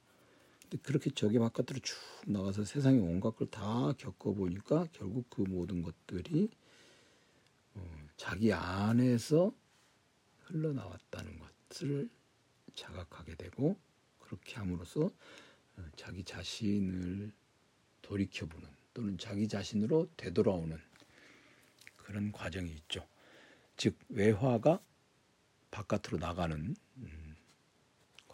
그렇게 0.82 1.12
저기 1.12 1.40
바깥으로 1.40 1.80
쭉 1.82 1.98
나가서 2.26 2.66
세상의 2.66 3.00
온갖 3.02 3.36
걸 3.36 3.48
다 3.50 3.94
겪어보니까 3.98 4.88
결국 4.94 5.30
그 5.30 5.42
모든 5.42 5.82
것들이 5.84 6.50
어, 7.76 8.08
자기 8.18 8.52
안에서 8.54 9.54
흘러나왔다는 10.46 11.40
것을 11.70 12.10
자각하게 12.76 13.36
되고 13.36 13.78
그렇게 14.20 14.56
함으로써 14.56 15.12
어, 15.78 15.86
자기 15.96 16.24
자신을 16.24 17.32
돌이켜보는 18.02 18.68
또는 18.94 19.18
자기 19.18 19.48
자신으로 19.48 20.08
되돌아오는 20.18 20.80
그런 21.98 22.32
과정이 22.32 22.72
있죠. 22.72 23.08
즉 23.78 23.98
외화가 24.10 24.80
바깥으로 25.72 26.18
나가는 26.20 26.56
음, 26.58 26.76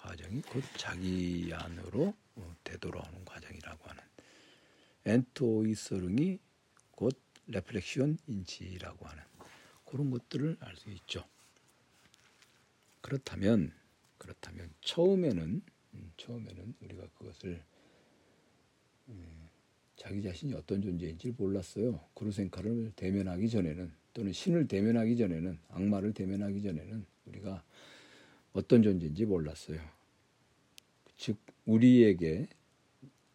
과정이 0.01 0.41
곧 0.41 0.63
자기 0.77 1.51
안으로 1.53 2.13
어, 2.35 2.55
되돌아오는 2.63 3.25
과정이라고 3.25 3.89
하는 3.89 4.03
Entäußerung이 5.05 6.39
곧 6.91 7.19
reflection 7.47 8.17
인지라고 8.27 9.05
하는 9.05 9.23
그런 9.85 10.11
것들을 10.11 10.57
알 10.59 10.75
수 10.77 10.89
있죠. 10.91 11.25
그렇다면 13.01 13.73
그렇다면 14.17 14.69
처음에는 14.81 15.61
음, 15.93 16.13
처음에는 16.17 16.75
우리가 16.81 17.07
그것을 17.17 17.63
음, 19.07 19.49
자기 19.95 20.21
자신이 20.21 20.53
어떤 20.53 20.81
존재인지 20.81 21.33
몰랐어요. 21.37 21.99
그루센카를 22.13 22.93
대면하기 22.95 23.49
전에는 23.49 23.91
또는 24.13 24.31
신을 24.31 24.67
대면하기 24.67 25.17
전에는 25.17 25.59
악마를 25.69 26.13
대면하기 26.13 26.61
전에는 26.61 27.05
우리가 27.25 27.63
어떤 28.53 28.83
존재인지 28.83 29.25
몰랐어요. 29.25 29.79
즉 31.17 31.37
우리에게 31.65 32.47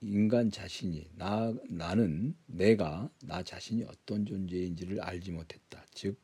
인간 0.00 0.50
자신이 0.50 1.08
나 1.16 1.54
나는 1.68 2.34
내가 2.46 3.10
나 3.22 3.42
자신이 3.42 3.84
어떤 3.84 4.26
존재인지를 4.26 5.00
알지 5.00 5.32
못했다. 5.32 5.84
즉 5.92 6.18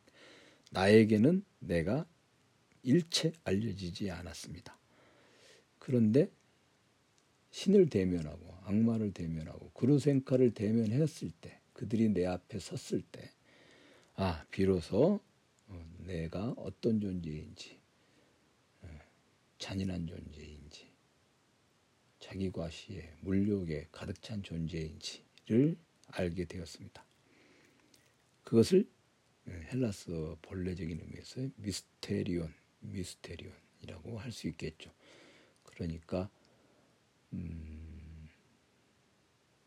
나에게는 0.70 1.44
내가 1.60 2.06
일체 2.82 3.32
알려지지 3.44 4.10
않았습니다. 4.10 4.78
그런데 5.78 6.30
신을 7.50 7.88
대면하고 7.88 8.54
악마를 8.64 9.12
대면하고 9.12 9.70
그루센카를 9.72 10.52
대면했을 10.52 11.30
때 11.40 11.60
그들이 11.72 12.10
내 12.10 12.26
앞에 12.26 12.58
섰을 12.58 13.02
때 13.10 13.30
아, 14.14 14.44
비로소 14.50 15.20
어, 15.68 15.96
내가 16.06 16.50
어떤 16.58 17.00
존재인지 17.00 17.76
어, 17.76 17.79
잔인한 19.60 20.06
존재인지 20.06 20.90
자기 22.18 22.50
과시에 22.50 23.14
물욕에 23.20 23.88
가득 23.92 24.20
찬 24.22 24.42
존재인지를 24.42 25.76
알게 26.08 26.46
되었습니다. 26.46 27.04
그것을 28.42 28.88
어, 29.46 29.50
헬라스 29.50 30.36
본래적인 30.42 30.98
의미에서 31.00 31.48
미스테리온, 31.56 32.52
미스테리온이라고 32.80 34.18
할 34.18 34.32
수 34.32 34.48
있겠죠. 34.48 34.90
그러니까 35.62 36.30
음, 37.32 38.28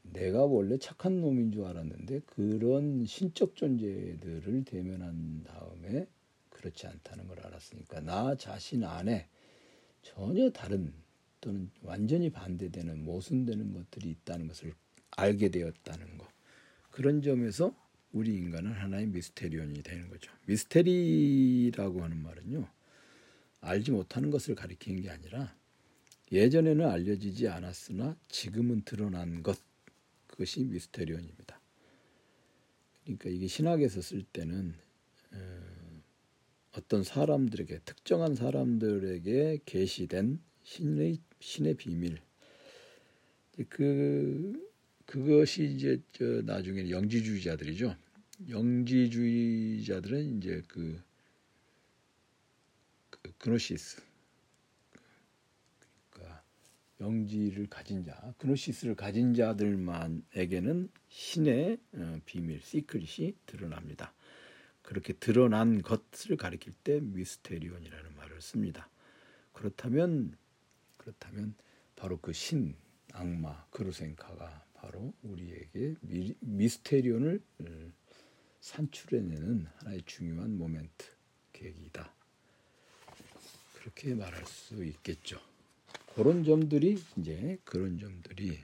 내가 0.01 0.43
원래 0.43 0.77
착한 0.79 1.21
놈인 1.21 1.51
줄 1.51 1.65
알았는데 1.65 2.21
그런 2.25 3.06
신적 3.06 3.56
존재들을 3.56 4.65
대면한 4.65 5.43
다음에 5.43 6.08
그렇지 6.49 6.88
않다는 6.88 7.27
걸 7.27 7.39
알았으니까 7.41 8.01
나 8.01 8.36
자신 8.36 8.84
안에 8.84 9.29
전혀 10.03 10.49
다른 10.51 10.93
또는 11.41 11.71
완전히 11.81 12.29
반대되는 12.29 13.03
모순되는 13.03 13.73
것들이 13.73 14.12
있다는 14.12 14.47
것을 14.47 14.73
알게 15.12 15.49
되었다는 15.49 16.17
것. 16.17 16.27
그런 16.91 17.21
점에서 17.21 17.75
우리 18.12 18.35
인간은 18.35 18.71
하나의 18.71 19.08
미스테리온이 19.08 19.81
되는 19.81 20.08
거죠. 20.08 20.31
미스테리라고 20.45 22.04
하는 22.04 22.17
말은요. 22.17 22.67
알지 23.62 23.91
못하는 23.91 24.29
것을 24.29 24.56
가리키는 24.56 25.01
게 25.01 25.10
아니라 25.10 25.56
예전에는 26.31 26.87
알려지지 26.87 27.47
않았으나 27.47 28.17
지금은 28.27 28.83
드러난 28.83 29.41
것 29.41 29.58
그것이 30.27 30.63
미스테리온입니다. 30.65 31.60
그러니까 33.04 33.29
이게 33.29 33.47
신학에서 33.47 34.01
쓸 34.01 34.23
때는 34.23 34.75
어, 35.31 35.73
어떤 36.76 37.04
사람들에게 37.04 37.80
특정한 37.86 38.36
사람들에게 38.36 39.60
계시된 39.65 40.42
신의 40.63 41.19
신의 41.40 41.76
비밀 41.76 42.17
그 43.69 44.71
그것이 45.06 45.65
이제 45.65 46.02
저 46.13 46.42
나중에 46.42 46.90
영지주의자들이죠. 46.90 47.96
영지주의자들은 48.50 50.38
이제 50.38 50.63
그, 50.67 51.00
그 53.10 53.32
그노시스 53.38 54.02
영지를 57.04 57.67
가진 57.67 58.04
자, 58.04 58.34
그노시스를 58.38 58.96
가진 58.96 59.34
자들만에게는 59.34 60.90
신의 61.10 61.78
어, 61.96 62.19
비밀, 62.26 62.62
secret이 62.62 63.35
드러납니다. 63.46 64.13
그렇게 64.84 65.13
드러난 65.13 65.81
것을 65.81 66.38
가리킬 66.38 66.73
때 66.84 67.00
μυστήριον이라는 67.00 68.15
말을 68.15 68.42
씁니다. 68.42 68.90
그렇다면 69.54 70.38
그렇다면 70.98 71.56
바로 71.96 72.17
그 72.19 72.34
신, 72.34 72.75
악마, 73.13 73.65
그루센카가 73.71 74.65
바로 74.73 75.13
우리에게 75.23 75.96
미, 76.02 76.36
μυστήριον을 76.39 77.41
어, 77.60 77.92
산출해내는 78.62 79.67
하나의 79.77 80.04
중요한 80.06 80.58
모멘트, 80.58 81.06
계기다. 81.52 82.13
그렇게 83.75 84.15
말할 84.15 84.46
수 84.46 84.84
있겠죠. 84.84 85.40
그런 86.15 86.44
점들이 86.44 87.02
이제 87.17 87.58
그런 87.63 87.98
점들이 87.98 88.60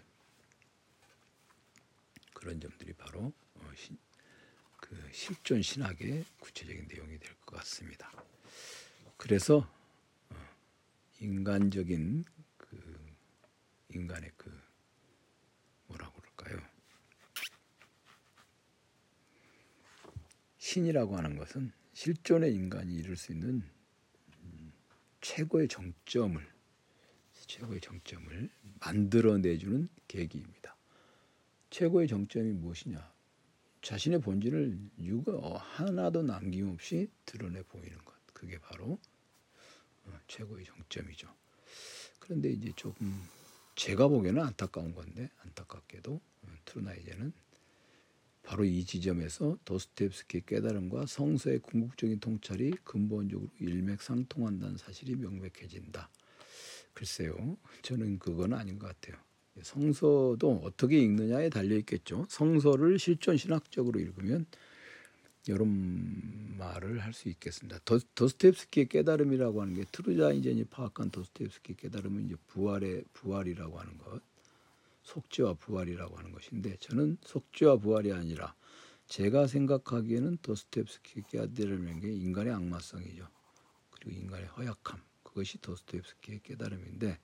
그런 2.33 2.59
점들이 2.59 2.93
바로 2.93 3.33
어, 3.55 3.71
신, 3.75 3.97
그 4.89 5.09
실존 5.11 5.61
신학의 5.61 6.25
구체적인 6.39 6.87
내용이 6.87 7.19
될 7.19 7.29
것 7.45 7.57
같습니다. 7.57 8.11
그래서 9.17 9.67
어, 10.29 10.35
인간적인 11.19 12.23
그 12.57 13.15
인간의 13.89 14.31
그 14.37 14.51
뭐라고 15.87 16.19
그럴까요? 16.21 16.59
신이라고 20.57 21.17
하는 21.17 21.37
것은 21.37 21.71
실존의 21.93 22.53
인간이 22.53 22.93
이룰 22.95 23.15
수 23.15 23.31
있는 23.31 23.63
음, 24.43 24.73
최고의 25.21 25.67
정점을 25.67 26.47
최고의 27.47 27.81
정점을 27.81 28.49
만들어내주는 28.79 29.87
계기입니다. 30.07 30.75
최고의 31.71 32.07
정점이 32.07 32.51
무엇이냐? 32.53 33.11
자신의 33.81 34.21
본질을 34.21 34.77
유가 34.99 35.57
하나도 35.57 36.23
남김없이 36.23 37.09
드러내 37.25 37.63
보이는 37.63 37.97
것. 37.99 38.13
그게 38.33 38.59
바로 38.59 38.99
어, 40.05 40.19
최고의 40.27 40.65
정점이죠. 40.65 41.27
그런데 42.19 42.49
이제 42.51 42.71
조금 42.75 43.21
제가 43.75 44.07
보기에는 44.07 44.41
안타까운 44.41 44.93
건데 44.93 45.29
안타깝게도 45.43 46.13
어, 46.13 46.47
트루나이제는 46.65 47.33
바로 48.43 48.63
이 48.63 48.83
지점에서 48.83 49.57
도스토옙스키의 49.63 50.43
깨달음과 50.45 51.05
성서의 51.05 51.59
궁극적인 51.59 52.19
통찰이 52.19 52.71
근본적으로 52.83 53.49
일맥상통한다는 53.59 54.77
사실이 54.77 55.15
명백해진다. 55.15 56.09
글쎄요. 56.93 57.57
저는 57.83 58.19
그건 58.19 58.53
아닌 58.53 58.79
것 58.79 58.87
같아요. 58.87 59.21
성서도 59.63 60.61
어떻게 60.63 60.99
읽느냐에 60.99 61.49
달려 61.49 61.75
있겠죠. 61.77 62.25
성서를 62.29 62.99
실존 62.99 63.37
신학적으로 63.37 63.99
읽으면 63.99 64.45
이런 65.47 66.57
말을 66.57 66.99
할 66.99 67.13
수 67.13 67.29
있겠습니다. 67.29 67.79
도, 67.85 67.99
도스토옙스키의 68.15 68.87
깨달음이라고 68.87 69.61
하는 69.61 69.73
게 69.73 69.85
트루자인젠이 69.91 70.65
파악한 70.65 71.11
도스토옙스키의 71.11 71.77
깨달음은 71.77 72.25
이제 72.25 72.35
부활의 72.47 73.05
부활이라고 73.13 73.79
하는 73.79 73.97
것, 73.97 74.21
속죄와 75.03 75.55
부활이라고 75.55 76.17
하는 76.17 76.31
것인데 76.31 76.77
저는 76.79 77.17
속죄와 77.23 77.77
부활이 77.77 78.11
아니라 78.13 78.53
제가 79.07 79.47
생각하기에는 79.47 80.37
도스토옙스키의 80.43 81.23
깨달음인 81.29 81.99
게 81.99 82.11
인간의 82.11 82.53
악마성이죠. 82.53 83.27
그리고 83.89 84.11
인간의 84.11 84.47
허약함. 84.47 85.01
그것이 85.23 85.57
도스토옙스키의 85.59 86.41
깨달음인데 86.43 87.17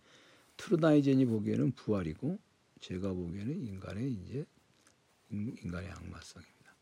트루나이젠이 0.58 1.26
보기에는 1.26 1.72
부활이고 1.72 2.40
제가 2.82 3.14
보기에는 3.14 3.66
인간의 3.66 4.12
이제 4.12 4.46
인간의 5.30 5.90
악마성입니다. 5.92 6.76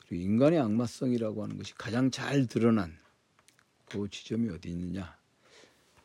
그리고 0.00 0.22
인간의 0.22 0.58
악마성이라고 0.60 1.42
하는 1.42 1.56
것이 1.56 1.74
가장 1.74 2.10
잘 2.10 2.46
드러난 2.46 2.96
그 3.86 4.08
지점이 4.08 4.50
어디 4.50 4.70
있느냐? 4.70 5.16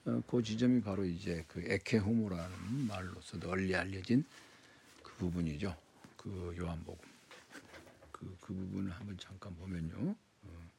어, 0.05 0.21
그 0.27 0.41
지점이 0.41 0.81
바로 0.81 1.03
이제 1.03 1.43
그 1.47 1.61
에케호모라는 1.61 2.87
말로서 2.87 3.39
널리 3.39 3.75
알려진 3.75 4.23
그 5.03 5.13
부분이죠. 5.15 5.75
그 6.15 6.55
요한복음. 6.57 7.09
그, 8.11 8.37
그 8.39 8.53
부분을 8.53 8.91
한번 8.91 9.17
잠깐 9.17 9.55
보면요. 9.55 10.15
어, 10.43 10.69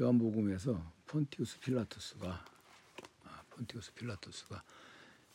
요한복음에서 0.00 0.92
폰티우스 1.06 1.60
필라토스가 1.60 2.28
아, 2.28 2.44
폰티우스 3.56 3.92
필라토스가 3.94 4.62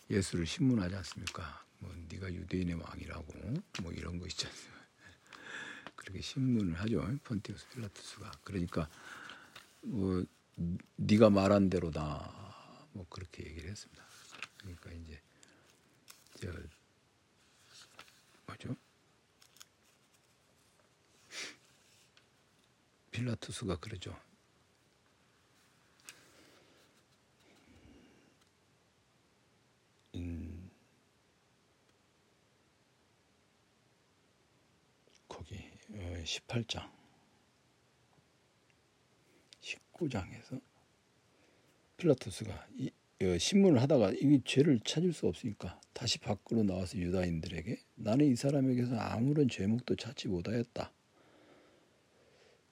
예수를 0.10 0.46
신문하지 0.46 0.96
않습니까? 0.96 1.66
뭐 1.80 1.92
네가 2.10 2.32
유대인의 2.32 2.76
왕이라고 2.76 3.34
뭐 3.82 3.92
이런 3.92 4.20
거 4.20 4.28
있지 4.28 4.46
않습니까? 4.46 4.82
그렇게 5.96 6.22
신문을 6.22 6.80
하죠. 6.82 7.02
폰티우스 7.24 7.68
필라토스가 7.70 8.32
그러니까 8.44 8.88
뭐 9.82 10.24
네가 10.98 11.32
말한 11.32 11.70
대로다 11.70 12.88
뭐 12.94 13.08
그렇게 13.10 13.44
얘기를 13.46 13.72
했습니다. 13.72 14.06
그러니까 14.60 14.92
이제 14.92 15.20
저 16.40 16.48
뭐죠? 18.46 18.76
필라토스가 23.12 23.78
그러죠. 23.78 24.16
거기 35.28 35.56
18장 36.24 36.84
어, 36.84 36.92
19장에서 39.62 40.62
필라토스가 41.98 42.68
이, 42.78 42.92
어, 43.22 43.38
신문을 43.38 43.82
하다가 43.82 44.14
이 44.14 44.42
죄를 44.44 44.80
찾을 44.84 45.14
수 45.14 45.28
없으니까 45.28 45.80
다시 45.94 46.18
밖으로 46.20 46.64
나와서 46.64 46.98
유다인들에게 46.98 47.80
나는 47.96 48.26
이 48.26 48.36
사람에게서 48.36 48.96
아무런 48.98 49.48
죄목도 49.48 49.96
찾지 49.96 50.28
못하였다. 50.28 50.92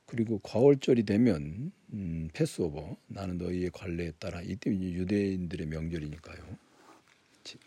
그리고 0.06 0.40
과월절이 0.40 1.04
되면 1.04 1.72
음, 1.94 2.30
패스오버 2.34 2.98
나는 3.08 3.38
너희의 3.38 3.70
관례에 3.70 4.12
따라 4.20 4.42
이때 4.42 4.72
유대인들의 4.72 5.68
명절이니까요. 5.68 6.69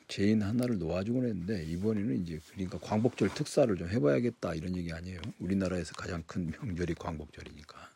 죄인 0.09 0.43
하나를 0.43 0.79
놓아주곤 0.79 1.27
했는데 1.27 1.65
이번에는 1.65 2.23
이제 2.23 2.41
그러니까 2.53 2.79
광복절 2.79 3.35
특사를 3.35 3.75
좀 3.77 3.89
해봐야겠다 3.89 4.55
이런 4.55 4.77
얘기 4.77 4.93
아니에요. 4.93 5.21
우리나라에서 5.39 5.95
가장 5.95 6.23
큰 6.27 6.51
명절이 6.51 6.95
광복절이니까. 6.95 7.91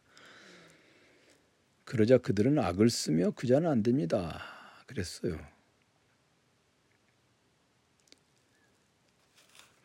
그러자 1.84 2.18
그들은 2.18 2.58
악을 2.58 2.90
쓰며 2.90 3.30
그자는 3.30 3.70
안 3.70 3.82
됩니다. 3.82 4.42
그랬어요. 4.86 5.38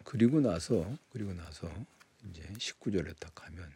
그리고 0.04 0.42
나서 0.42 0.98
그리고 1.12 1.34
나서 1.34 1.72
이제 2.30 2.42
19절에 2.42 3.16
딱 3.20 3.46
하면 3.46 3.72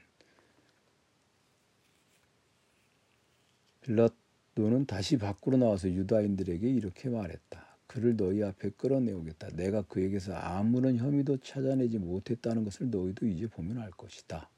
빌라도는 3.83 4.85
다시 4.85 5.17
밖으로 5.17 5.57
나와서 5.57 5.87
유다인들에게 5.87 6.67
이렇게 6.67 7.09
말했다. 7.09 7.64
그를 7.95 8.17
너희 8.17 8.43
앞에 8.43 8.71
끌어내오겠다. 8.71 9.51
내가 9.55 9.81
그에게서 9.83 10.33
아무런 10.35 10.97
혐의도 10.97 11.37
찾아내지 11.37 11.97
못했다는 11.97 12.65
것을 12.65 12.89
너희도 12.89 13.25
이제 13.25 13.47
보면 13.47 13.77
알 13.77 13.89
것이다. 13.91 14.49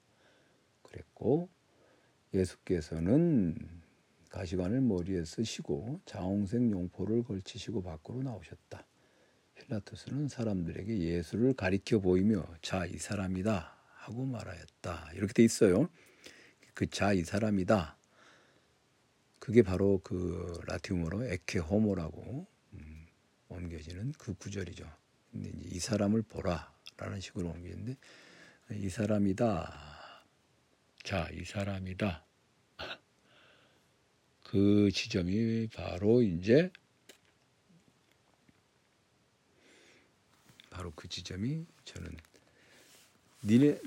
그랬고 0.81 1.47
예수께서는 2.33 3.55
가시관을 4.31 4.81
머리에 4.81 5.23
쓰시고 5.23 6.01
자홍색 6.05 6.71
용포를 6.71 7.23
걸치시고 7.25 7.83
밖으로 7.83 8.23
나오셨다. 8.23 8.83
필라토스는 9.53 10.29
사람들에게 10.29 10.97
예수를 10.97 11.53
가리켜 11.53 11.99
보이며 11.99 12.43
자 12.63 12.87
이 12.87 12.97
사람이다 12.97 13.77
하고 13.97 14.25
말하였다. 14.25 15.11
이렇게 15.13 15.33
돼 15.33 15.43
있어요. 15.43 15.89
그 16.73 16.87
자 16.87 17.13
이 17.13 17.23
사람이다. 17.23 17.97
그게 19.37 19.61
바로 19.61 20.01
그 20.03 20.59
라틴어로 20.65 21.25
에케 21.25 21.59
호모라고 21.59 22.47
옮겨지는 23.49 24.13
그 24.17 24.33
구절이죠. 24.35 24.89
근데 25.31 25.49
이제 25.49 25.75
이 25.75 25.79
사람을 25.79 26.23
보라라는 26.23 27.21
식으로 27.21 27.49
옮기는데 27.49 27.95
이 28.71 28.89
사람이다. 28.89 30.23
자, 31.03 31.29
이 31.33 31.43
사람이다. 31.45 32.25
그 34.43 34.89
지점이 34.91 35.67
바로 35.73 36.21
이제 36.21 36.71
바로 40.69 40.91
그 40.95 41.07
지점이 41.07 41.65
저는 41.85 42.15
니네 43.43 43.79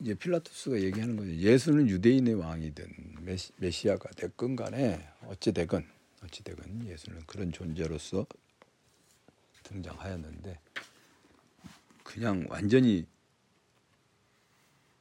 이제 0.00 0.14
필라토스가 0.14 0.80
얘기하는 0.80 1.16
거죠. 1.16 1.32
예수는 1.32 1.88
유대인의 1.88 2.34
왕이든 2.34 3.24
메시, 3.58 3.88
아가 3.88 4.10
됐건 4.10 4.56
간에 4.56 5.08
어찌 5.26 5.52
되건 5.52 5.86
어찌되건 6.24 6.86
예수는 6.86 7.26
그런 7.26 7.52
존재로서 7.52 8.26
등장하였는데 9.62 10.60
그냥 12.02 12.46
완전히 12.48 13.06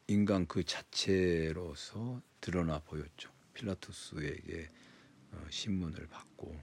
인간 0.08 0.46
그 0.48 0.64
자체로서 0.64 2.22
드러나 2.40 2.80
보였죠. 2.80 3.32
필라투스에게 3.54 4.70
어, 5.32 5.48
신문을 5.50 6.08
받고 6.08 6.62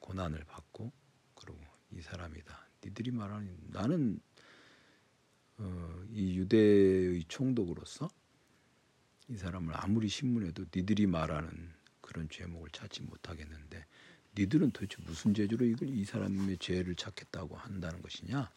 고난을 0.00 0.44
받고 0.44 0.92
그러고 1.34 1.60
이 1.92 2.00
사람이다. 2.00 2.68
니들이 2.84 3.10
말하는 3.10 3.56
나는 3.68 4.20
어, 5.58 6.04
이 6.10 6.36
유대의 6.38 7.24
총독으로서 7.28 8.08
이 9.28 9.36
사람을 9.36 9.74
아무리 9.76 10.08
신문해도 10.08 10.66
니들이 10.74 11.06
말하는 11.06 11.75
그런 12.06 12.28
죄목을 12.28 12.70
찾지 12.70 13.02
못하겠는데 13.02 13.84
니들은 14.38 14.70
도대체 14.70 15.02
무슨 15.02 15.34
죄로 15.34 15.64
이걸 15.64 15.88
이 15.88 16.04
사람의 16.04 16.58
죄를 16.58 16.94
찾겠다고 16.94 17.56
한다는 17.56 18.00
것이냐 18.02 18.50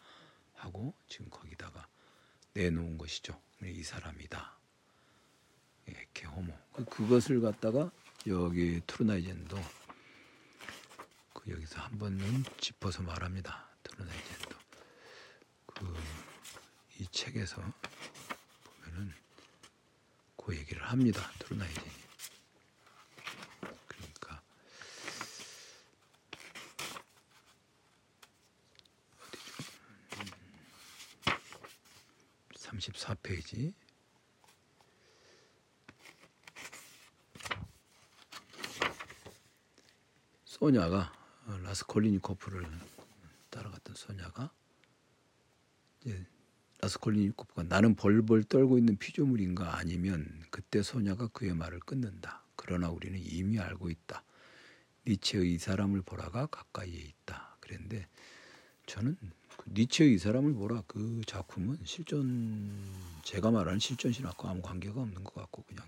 하고 0.54 0.93
지금 1.08 1.30
거기다가 1.30 1.88
내놓은 2.54 2.97
것이죠. 2.97 3.41
이 3.64 3.84
사람이다. 3.84 4.58
이렇게 5.86 6.28
호모. 6.28 6.54
그, 6.74 6.86
그것을 6.86 7.41
갖다가 7.41 7.91
여기 8.28 8.82
투르나이젠도 8.86 9.58
그 11.34 11.52
여기서 11.52 11.82
한 11.82 11.97
번은 11.97 12.43
짚어서 12.60 13.04
말합니다. 13.04 13.70
투르나이젠도 13.84 14.58
그 15.66 16.30
이 17.00 17.08
책에서 17.12 17.62
보면은 18.64 19.14
그 20.36 20.56
얘기를 20.56 20.84
합니다. 20.84 21.32
투르나이젠이. 21.40 21.88
그러니까 23.88 24.41
어디죠? 29.22 29.54
34페이지 32.80 33.74
소냐가 40.46 41.14
어, 41.46 41.58
라스콜리니코프를 41.58 42.66
따라갔던 43.50 43.96
소냐가 43.96 44.52
이제 46.02 46.26
라스콜리니코프가 46.82 47.64
나는 47.64 47.96
벌벌 47.96 48.44
떨고 48.44 48.78
있는 48.78 48.98
피조물인가 48.98 49.78
아니면 49.78 50.44
그때 50.50 50.82
소냐가 50.82 51.28
그의 51.28 51.54
말을 51.54 51.80
끊는다. 51.80 52.44
그러나 52.56 52.90
우리는 52.90 53.20
이미 53.20 53.60
알고 53.60 53.90
있다. 53.90 54.24
니체의 55.08 55.54
이 55.54 55.58
사람을 55.58 56.02
보라가 56.02 56.48
가까이에 56.48 56.94
있다. 56.94 57.58
그랬는데 57.60 58.08
저는 58.86 59.18
그 59.18 59.30
니체의 59.68 60.14
이 60.14 60.18
사람을 60.18 60.53
보라 60.53 60.84
그 60.88 61.22
작품은 61.26 61.80
실존 61.84 62.72
제가 63.24 63.51
말하는 63.51 63.80
실존 63.80 64.12
신학과 64.12 64.49
아무 64.49 64.62
관계가 64.62 64.99
없는 65.01 65.24
것 65.24 65.34
같고 65.36 65.64
그냥 65.64 65.88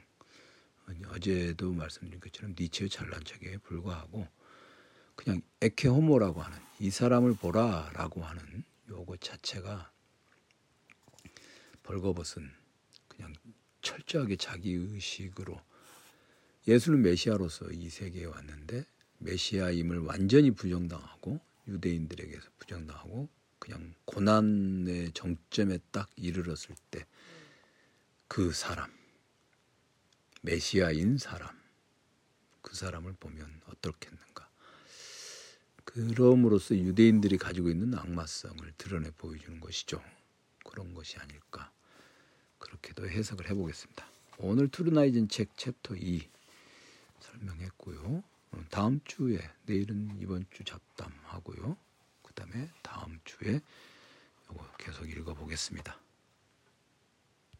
어제도 1.09 1.72
말씀드린 1.72 2.19
것처럼 2.19 2.55
니체의 2.59 2.89
잘난 2.89 3.24
척에 3.24 3.57
불과하고 3.57 4.28
그냥 5.15 5.41
에케 5.61 5.88
호모라고 5.88 6.41
하는 6.41 6.57
이 6.80 6.89
사람을 6.89 7.36
보라라고 7.36 8.24
하는 8.24 8.63
요거 8.89 9.17
자체가 9.17 9.91
벌거벗은 11.84 12.49
그냥 13.07 13.34
철저하게 13.82 14.36
자기 14.36 14.74
의식으로 14.74 15.59
예수는 16.67 17.01
메시아로서 17.01 17.72
이 17.72 17.89
세계에 17.89 18.26
왔는데 18.26 18.86
메시아임을 19.19 19.99
완전히 19.99 20.51
부정당하고 20.51 21.39
유대인들에게서 21.67 22.49
부정당하고 22.59 23.30
그냥 23.62 23.93
고난의 24.03 25.14
정점에 25.14 25.78
딱 25.93 26.09
이르렀을 26.18 26.76
때 26.89 27.05
그 28.34 28.53
사람 28.53 28.89
메시아인 30.41 31.18
사람 31.18 31.49
그 32.62 32.78
사람을 32.78 33.12
보면 33.20 33.59
어떻겠는가 33.66 34.49
그럼으로써 35.84 36.74
유대인들이 36.78 37.38
가지고 37.38 37.70
있는 37.70 37.93
악마성을 37.93 38.74
드러내 38.78 39.12
보여주는 39.18 39.59
것이죠. 39.59 40.01
그런 40.64 40.93
것이 40.93 41.18
아닐까. 41.18 41.74
그렇게도 42.57 43.09
해석을 43.09 43.49
해보겠습니다. 43.49 44.07
오늘 44.38 44.70
투르나이즌 44.70 45.28
책 45.28 45.57
챕터 45.57 45.97
2 45.97 46.26
설명했고요. 47.20 48.24
어, 48.51 48.66
다음 48.70 49.01
주에 49.03 49.39
내일은 49.66 50.18
이번 50.22 50.45
주 50.51 50.64
잡담하고요. 50.64 51.76
그 52.34 52.36
다음에 52.36 52.70
다음 52.82 53.20
주에 53.26 53.60
이거 54.46 54.66
계속 54.78 55.10
읽어 55.10 55.34
보겠습니다. 55.34 55.98